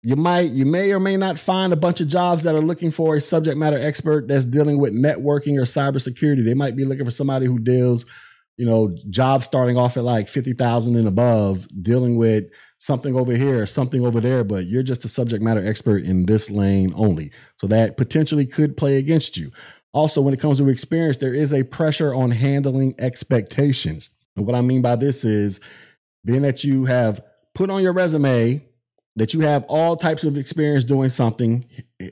you 0.03 0.17
might 0.17 0.53
you 0.53 0.65
may 0.65 0.93
or 0.93 1.01
may 1.01 1.17
not 1.17 1.37
find 1.37 1.73
a 1.73 1.77
bunch 1.77 2.01
of 2.01 2.09
jobs 2.09 2.45
that 2.45 2.55
are 2.55 2.63
looking 2.63 2.91
for 2.91 3.17
a 3.17 3.21
subject 3.21 3.59
matter 3.59 3.79
expert 3.79 4.29
that's 4.29 4.47
dealing 4.47 4.79
with 4.79 4.95
networking 4.95 5.59
or 5.59 5.63
cybersecurity. 5.63 6.45
They 6.45 6.55
might 6.55 6.77
be 6.77 6.85
looking 6.85 7.05
for 7.05 7.11
somebody 7.11 7.47
who 7.47 7.59
deals 7.59 8.07
you 8.57 8.67
know, 8.67 8.97
jobs 9.11 9.45
starting 9.45 9.77
off 9.77 9.97
at 9.97 10.05
like 10.05 10.29
50,000 10.29 10.97
and 10.97 11.09
above, 11.09 11.67
dealing 11.83 12.17
with 12.17 12.45
something 12.79 13.15
over 13.15 13.35
here, 13.35 13.67
something 13.67 14.05
over 14.05 14.21
there, 14.21 14.45
but 14.45 14.67
you're 14.67 14.83
just 14.83 15.05
a 15.05 15.09
subject 15.09 15.43
matter 15.43 15.67
expert 15.67 16.05
in 16.05 16.27
this 16.27 16.51
lane 16.51 16.93
only. 16.95 17.31
So 17.61 17.67
that 17.69 17.97
potentially 17.97 18.47
could 18.47 18.77
play 18.77 18.97
against 18.97 19.37
you. 19.37 19.51
Also, 19.93 20.21
when 20.21 20.35
it 20.35 20.41
comes 20.41 20.59
to 20.59 20.69
experience, 20.69 21.17
there 21.19 21.35
is 21.35 21.55
a 21.55 21.65
pressure 21.65 22.15
on 22.15 22.31
handling 22.31 22.95
expectations. 22.99 24.11
And 24.37 24.47
what 24.47 24.55
I 24.55 24.61
mean 24.61 24.83
by 24.83 24.97
this 24.97 25.25
is 25.25 25.61
being 26.25 26.43
that 26.43 26.65
you 26.65 26.85
have 26.85 27.21
put 27.55 27.71
on 27.71 27.83
your 27.83 27.93
resume 27.93 28.63
that 29.17 29.33
you 29.33 29.41
have 29.41 29.65
all 29.65 29.97
types 29.97 30.25
of 30.25 30.37
experience 30.37 30.85
doing 30.85 31.09
something 31.09 31.65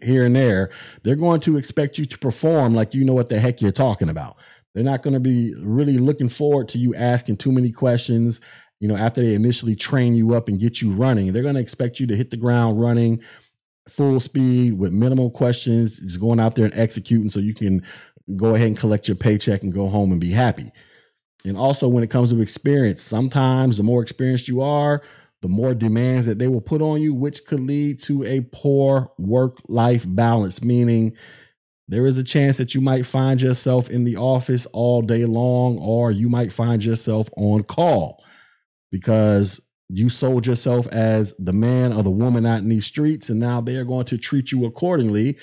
here 0.03 0.25
and 0.25 0.35
there, 0.35 0.71
they're 1.03 1.17
going 1.17 1.41
to 1.43 1.57
expect 1.59 1.99
you 1.99 2.07
to 2.07 2.19
perform 2.19 2.75
like 2.75 2.95
you 2.95 3.05
know 3.05 3.13
what 3.13 3.29
the 3.29 3.39
heck 3.39 3.61
you're 3.61 3.71
talking 3.71 4.09
about. 4.09 4.37
They're 4.75 4.85
not 4.85 5.03
going 5.03 5.15
to 5.15 5.21
be 5.21 5.55
really 5.61 5.99
looking 5.99 6.29
forward 6.29 6.69
to 6.71 6.79
you 6.79 6.95
asking 6.95 7.37
too 7.37 7.53
many 7.53 7.71
questions. 7.71 8.41
You 8.81 8.89
know, 8.89 8.97
after 8.97 9.23
they 9.23 9.35
initially 9.35 9.77
train 9.77 10.15
you 10.15 10.35
up 10.35 10.49
and 10.49 10.59
get 10.59 10.83
you 10.83 10.93
running, 10.93 11.33
they're 11.33 11.43
going 11.43 11.55
to 11.55 11.61
expect 11.61 12.01
you 12.01 12.07
to 12.09 12.17
hit 12.17 12.31
the 12.31 12.37
ground 12.37 12.81
running 12.81 13.23
full 13.89 14.19
speed 14.19 14.79
with 14.79 14.93
minimal 14.93 15.31
questions, 15.31 15.99
just 15.99 16.21
going 16.21 16.41
out 16.41 16.55
there 16.55 16.65
and 16.65 16.75
executing 16.75 17.31
so 17.31 17.39
you 17.41 17.55
can 17.55 17.83
go 18.37 18.55
ahead 18.55 18.69
and 18.69 18.79
collect 18.79 19.09
your 19.09 19.17
paycheck 19.17 19.63
and 19.63 19.73
go 19.73 19.89
home 19.89 20.11
and 20.11 20.21
be 20.21 20.31
happy. 20.31 20.73
And 21.45 21.57
also, 21.57 21.89
when 21.89 22.03
it 22.03 22.11
comes 22.11 22.31
to 22.31 22.41
experience, 22.41 23.03
sometimes 23.03 23.77
the 23.77 23.83
more 23.83 24.03
experienced 24.03 24.49
you 24.49 24.63
are, 24.63 25.03
the 25.43 25.49
more 25.49 25.75
demands 25.75 26.27
that 26.27 26.39
they 26.39 26.49
will 26.49 26.63
put 26.63 26.81
on 26.81 27.03
you, 27.03 27.13
which 27.15 27.45
could 27.45 27.61
lead 27.61 28.01
to 28.01 28.25
a 28.25 28.41
poor 28.41 29.13
work 29.19 29.59
life 29.69 30.07
balance, 30.09 30.63
meaning 30.63 31.15
there 31.89 32.07
is 32.07 32.17
a 32.17 32.25
chance 32.25 32.57
that 32.57 32.75
you 32.75 32.81
might 32.81 33.05
find 33.05 33.43
yourself 33.43 33.91
in 33.91 34.05
the 34.05 34.17
office 34.17 34.67
all 34.67 35.03
day 35.03 35.25
long, 35.25 35.79
or 35.79 36.11
you 36.11 36.29
might 36.29 36.53
find 36.53 36.85
yourself 36.85 37.29
on 37.37 37.63
call 37.65 38.23
because 38.91 39.61
you 39.89 40.09
sold 40.09 40.47
yourself 40.47 40.87
as 40.89 41.35
the 41.39 41.53
man 41.53 41.93
or 41.93 42.03
the 42.03 42.11
woman 42.11 42.47
out 42.47 42.61
in 42.61 42.69
these 42.69 42.87
streets, 42.87 43.29
and 43.29 43.39
now 43.39 43.61
they 43.61 43.77
are 43.77 43.85
going 43.85 44.07
to 44.07 44.17
treat 44.17 44.51
you 44.51 44.65
accordingly, 44.65 45.37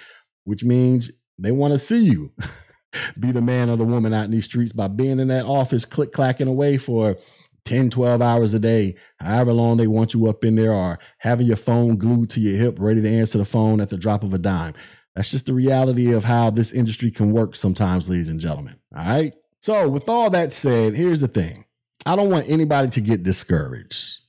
which 0.46 0.64
means 0.64 1.12
they 1.38 1.52
want 1.52 1.74
to 1.74 1.80
see 1.80 2.04
you 2.04 2.32
be 3.20 3.32
the 3.32 3.42
man 3.42 3.70
or 3.70 3.78
the 3.78 3.84
woman 3.84 4.14
out 4.14 4.26
in 4.26 4.32
these 4.32 4.46
streets 4.46 4.72
by 4.72 4.88
being 4.88 5.20
in 5.20 5.28
that 5.28 5.46
office, 5.46 5.86
click 5.86 6.12
clacking 6.12 6.48
away 6.48 6.78
for 6.78 7.18
10, 7.66 7.92
12 7.92 8.22
hours 8.22 8.54
a 8.54 8.60
day, 8.60 8.96
however 9.20 9.54
long 9.54 9.78
they 9.78 9.88
want 9.88 10.14
you 10.14 10.28
up 10.28 10.44
in 10.44 10.56
there, 10.56 10.74
or 10.74 10.98
having 11.20 11.46
your 11.46 11.56
phone 11.56 11.96
glued 11.98 12.30
to 12.32 12.40
your 12.40 12.58
hip, 12.58 12.78
ready 12.80 13.02
to 13.02 13.10
answer 13.10 13.38
the 13.38 13.46
phone 13.46 13.80
at 13.80 13.90
the 13.90 13.98
drop 13.98 14.24
of 14.24 14.34
a 14.34 14.40
dime. 14.40 14.74
That's 15.16 15.32
just 15.32 15.46
the 15.46 15.54
reality 15.54 16.14
of 16.14 16.24
how 16.24 16.50
this 16.50 16.72
industry 16.72 17.12
can 17.12 17.32
work 17.32 17.56
sometimes, 17.56 18.10
ladies 18.10 18.30
and 18.30 18.40
gentlemen. 18.40 18.78
All 18.96 19.06
right. 19.06 19.34
So, 19.60 19.88
with 19.90 20.10
all 20.10 20.30
that 20.32 20.54
said, 20.54 20.96
here's 20.96 21.20
the 21.22 21.28
thing 21.28 21.66
I 22.06 22.16
don't 22.16 22.30
want 22.30 22.50
anybody 22.50 22.90
to 22.90 23.02
get 23.02 23.24
discouraged. 23.24 24.20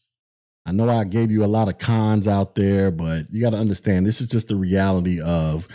I 0.66 0.72
know 0.72 0.88
I 0.88 1.04
gave 1.04 1.30
you 1.30 1.44
a 1.44 1.46
lot 1.46 1.68
of 1.68 1.78
cons 1.78 2.28
out 2.28 2.54
there, 2.54 2.90
but 2.90 3.26
you 3.32 3.40
got 3.40 3.50
to 3.50 3.56
understand 3.56 4.06
this 4.06 4.20
is 4.20 4.28
just 4.28 4.48
the 4.48 4.56
reality 4.56 5.20
of 5.20 5.66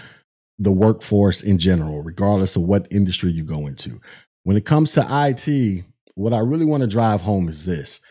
the 0.60 0.72
workforce 0.72 1.42
in 1.42 1.58
general, 1.58 2.02
regardless 2.02 2.56
of 2.56 2.64
what 2.64 2.88
industry 2.92 3.32
you 3.32 3.44
go 3.44 3.68
into. 3.68 4.00
When 4.44 4.58
it 4.58 4.66
comes 4.66 4.94
to 4.94 5.06
IT, 5.10 5.84
what 6.16 6.34
I 6.34 6.40
really 6.40 6.66
want 6.66 6.82
to 6.82 6.88
drive 6.88 7.22
home 7.22 7.50
is 7.50 7.66
this 7.66 8.02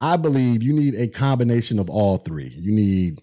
I 0.00 0.16
believe 0.16 0.62
you 0.62 0.72
need 0.72 0.94
a 0.94 1.08
combination 1.08 1.78
of 1.78 1.90
all 1.90 2.16
three. 2.16 2.48
You 2.48 2.72
need 2.72 3.20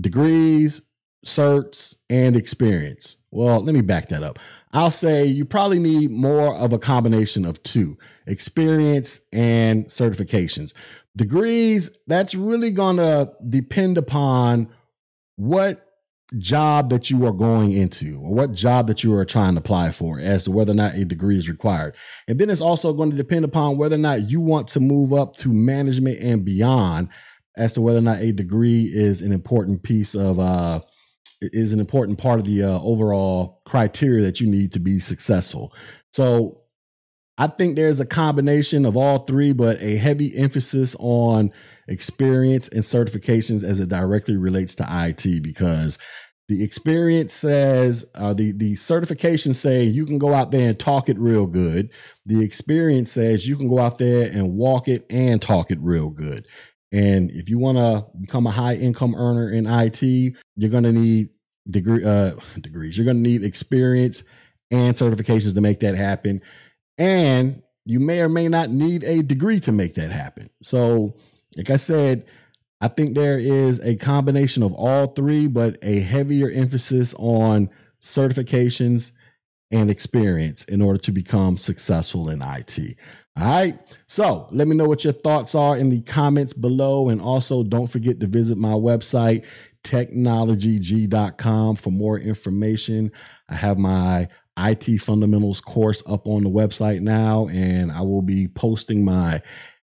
degrees, 0.00 0.82
certs, 1.24 1.96
and 2.08 2.36
experience. 2.36 3.16
Well, 3.30 3.60
let 3.60 3.74
me 3.74 3.80
back 3.80 4.08
that 4.08 4.22
up. 4.22 4.38
I'll 4.72 4.90
say 4.90 5.24
you 5.24 5.44
probably 5.44 5.78
need 5.78 6.10
more 6.10 6.54
of 6.54 6.72
a 6.72 6.78
combination 6.78 7.44
of 7.44 7.62
two 7.62 7.96
experience 8.26 9.20
and 9.32 9.86
certifications. 9.86 10.72
Degrees, 11.16 11.90
that's 12.06 12.34
really 12.34 12.72
going 12.72 12.96
to 12.96 13.30
depend 13.48 13.98
upon 13.98 14.68
what 15.36 15.84
job 16.38 16.90
that 16.90 17.10
you 17.10 17.24
are 17.26 17.32
going 17.32 17.70
into 17.70 18.18
or 18.20 18.34
what 18.34 18.52
job 18.52 18.88
that 18.88 19.04
you 19.04 19.14
are 19.14 19.24
trying 19.24 19.54
to 19.54 19.60
apply 19.60 19.92
for 19.92 20.18
as 20.18 20.44
to 20.44 20.50
whether 20.50 20.72
or 20.72 20.76
not 20.76 20.94
a 20.94 21.04
degree 21.04 21.36
is 21.36 21.48
required. 21.48 21.94
And 22.26 22.38
then 22.38 22.50
it's 22.50 22.60
also 22.60 22.92
going 22.92 23.10
to 23.10 23.16
depend 23.16 23.44
upon 23.44 23.76
whether 23.76 23.94
or 23.94 23.98
not 23.98 24.28
you 24.28 24.40
want 24.40 24.66
to 24.68 24.80
move 24.80 25.12
up 25.12 25.34
to 25.36 25.52
management 25.52 26.18
and 26.20 26.44
beyond 26.44 27.08
as 27.56 27.72
to 27.74 27.80
whether 27.80 27.98
or 27.98 28.02
not 28.02 28.20
a 28.20 28.32
degree 28.32 28.90
is 28.92 29.20
an 29.20 29.32
important 29.32 29.82
piece 29.82 30.14
of 30.14 30.40
uh, 30.40 30.80
is 31.52 31.72
an 31.72 31.80
important 31.80 32.18
part 32.18 32.40
of 32.40 32.46
the 32.46 32.62
uh, 32.62 32.80
overall 32.80 33.60
criteria 33.64 34.22
that 34.22 34.40
you 34.40 34.46
need 34.46 34.72
to 34.72 34.80
be 34.80 35.00
successful. 35.00 35.72
So 36.12 36.62
I 37.36 37.48
think 37.48 37.76
there's 37.76 38.00
a 38.00 38.06
combination 38.06 38.86
of 38.86 38.96
all 38.96 39.18
three, 39.18 39.52
but 39.52 39.82
a 39.82 39.96
heavy 39.96 40.36
emphasis 40.36 40.94
on 41.00 41.52
experience 41.88 42.68
and 42.68 42.82
certifications 42.82 43.64
as 43.64 43.80
it 43.80 43.88
directly 43.88 44.36
relates 44.36 44.74
to 44.76 44.86
IT 44.88 45.42
because 45.42 45.98
the 46.48 46.62
experience 46.62 47.32
says 47.32 48.04
uh, 48.14 48.34
the 48.34 48.52
the 48.52 48.74
certification 48.76 49.54
say 49.54 49.82
you 49.82 50.04
can 50.06 50.18
go 50.18 50.34
out 50.34 50.50
there 50.50 50.68
and 50.68 50.78
talk 50.78 51.08
it 51.08 51.18
real 51.18 51.46
good 51.46 51.90
the 52.26 52.42
experience 52.42 53.12
says 53.12 53.48
you 53.48 53.56
can 53.56 53.68
go 53.68 53.78
out 53.78 53.98
there 53.98 54.30
and 54.30 54.54
walk 54.54 54.88
it 54.88 55.06
and 55.10 55.40
talk 55.40 55.70
it 55.70 55.78
real 55.80 56.10
good 56.10 56.46
and 56.92 57.30
if 57.32 57.48
you 57.48 57.58
want 57.58 57.78
to 57.78 58.04
become 58.20 58.46
a 58.46 58.50
high 58.50 58.74
income 58.74 59.14
earner 59.14 59.50
in 59.50 59.66
it 59.66 60.02
you're 60.56 60.70
going 60.70 60.84
to 60.84 60.92
need 60.92 61.28
degree 61.70 62.04
uh, 62.04 62.32
degrees 62.60 62.96
you're 62.96 63.04
going 63.04 63.16
to 63.16 63.22
need 63.22 63.44
experience 63.44 64.22
and 64.70 64.94
certifications 64.96 65.54
to 65.54 65.60
make 65.60 65.80
that 65.80 65.96
happen 65.96 66.40
and 66.98 67.62
you 67.86 68.00
may 68.00 68.20
or 68.20 68.28
may 68.28 68.48
not 68.48 68.70
need 68.70 69.04
a 69.04 69.22
degree 69.22 69.60
to 69.60 69.72
make 69.72 69.94
that 69.94 70.10
happen 70.10 70.48
so 70.62 71.14
like 71.56 71.70
i 71.70 71.76
said 71.76 72.24
I 72.84 72.88
think 72.88 73.14
there 73.14 73.38
is 73.38 73.80
a 73.80 73.96
combination 73.96 74.62
of 74.62 74.74
all 74.74 75.06
three, 75.06 75.46
but 75.46 75.78
a 75.80 76.00
heavier 76.00 76.50
emphasis 76.50 77.14
on 77.18 77.70
certifications 78.02 79.12
and 79.70 79.90
experience 79.90 80.64
in 80.64 80.82
order 80.82 80.98
to 80.98 81.10
become 81.10 81.56
successful 81.56 82.28
in 82.28 82.42
IT. 82.42 82.78
All 83.38 83.46
right. 83.46 83.96
So 84.06 84.46
let 84.50 84.68
me 84.68 84.76
know 84.76 84.84
what 84.84 85.02
your 85.02 85.14
thoughts 85.14 85.54
are 85.54 85.78
in 85.78 85.88
the 85.88 86.02
comments 86.02 86.52
below. 86.52 87.08
And 87.08 87.22
also 87.22 87.62
don't 87.62 87.86
forget 87.86 88.20
to 88.20 88.26
visit 88.26 88.58
my 88.58 88.74
website, 88.74 89.46
TechnologyGee.com, 89.84 91.76
for 91.76 91.90
more 91.90 92.18
information. 92.18 93.12
I 93.48 93.54
have 93.54 93.78
my 93.78 94.28
IT 94.58 94.98
fundamentals 94.98 95.60
course 95.60 96.02
up 96.06 96.26
on 96.26 96.44
the 96.44 96.50
website 96.50 97.00
now, 97.00 97.48
and 97.48 97.92
I 97.92 98.00
will 98.02 98.22
be 98.22 98.48
posting 98.48 99.04
my 99.04 99.42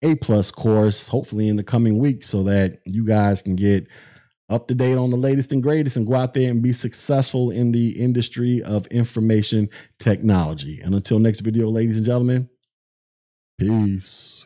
a 0.01 0.15
plus 0.15 0.51
course, 0.51 1.07
hopefully 1.07 1.47
in 1.47 1.55
the 1.55 1.63
coming 1.63 1.97
weeks, 1.97 2.27
so 2.27 2.43
that 2.43 2.79
you 2.85 3.05
guys 3.05 3.41
can 3.41 3.55
get 3.55 3.87
up 4.49 4.67
to 4.67 4.75
date 4.75 4.97
on 4.97 5.09
the 5.09 5.17
latest 5.17 5.51
and 5.51 5.63
greatest 5.63 5.97
and 5.97 6.05
go 6.05 6.15
out 6.15 6.33
there 6.33 6.51
and 6.51 6.61
be 6.61 6.73
successful 6.73 7.49
in 7.49 7.71
the 7.71 7.99
industry 7.99 8.61
of 8.61 8.85
information 8.87 9.67
technology. 9.97 10.79
And 10.83 10.93
until 10.93 11.19
next 11.19 11.39
video, 11.39 11.69
ladies 11.69 11.97
and 11.97 12.05
gentlemen, 12.05 12.49
peace. 13.57 14.45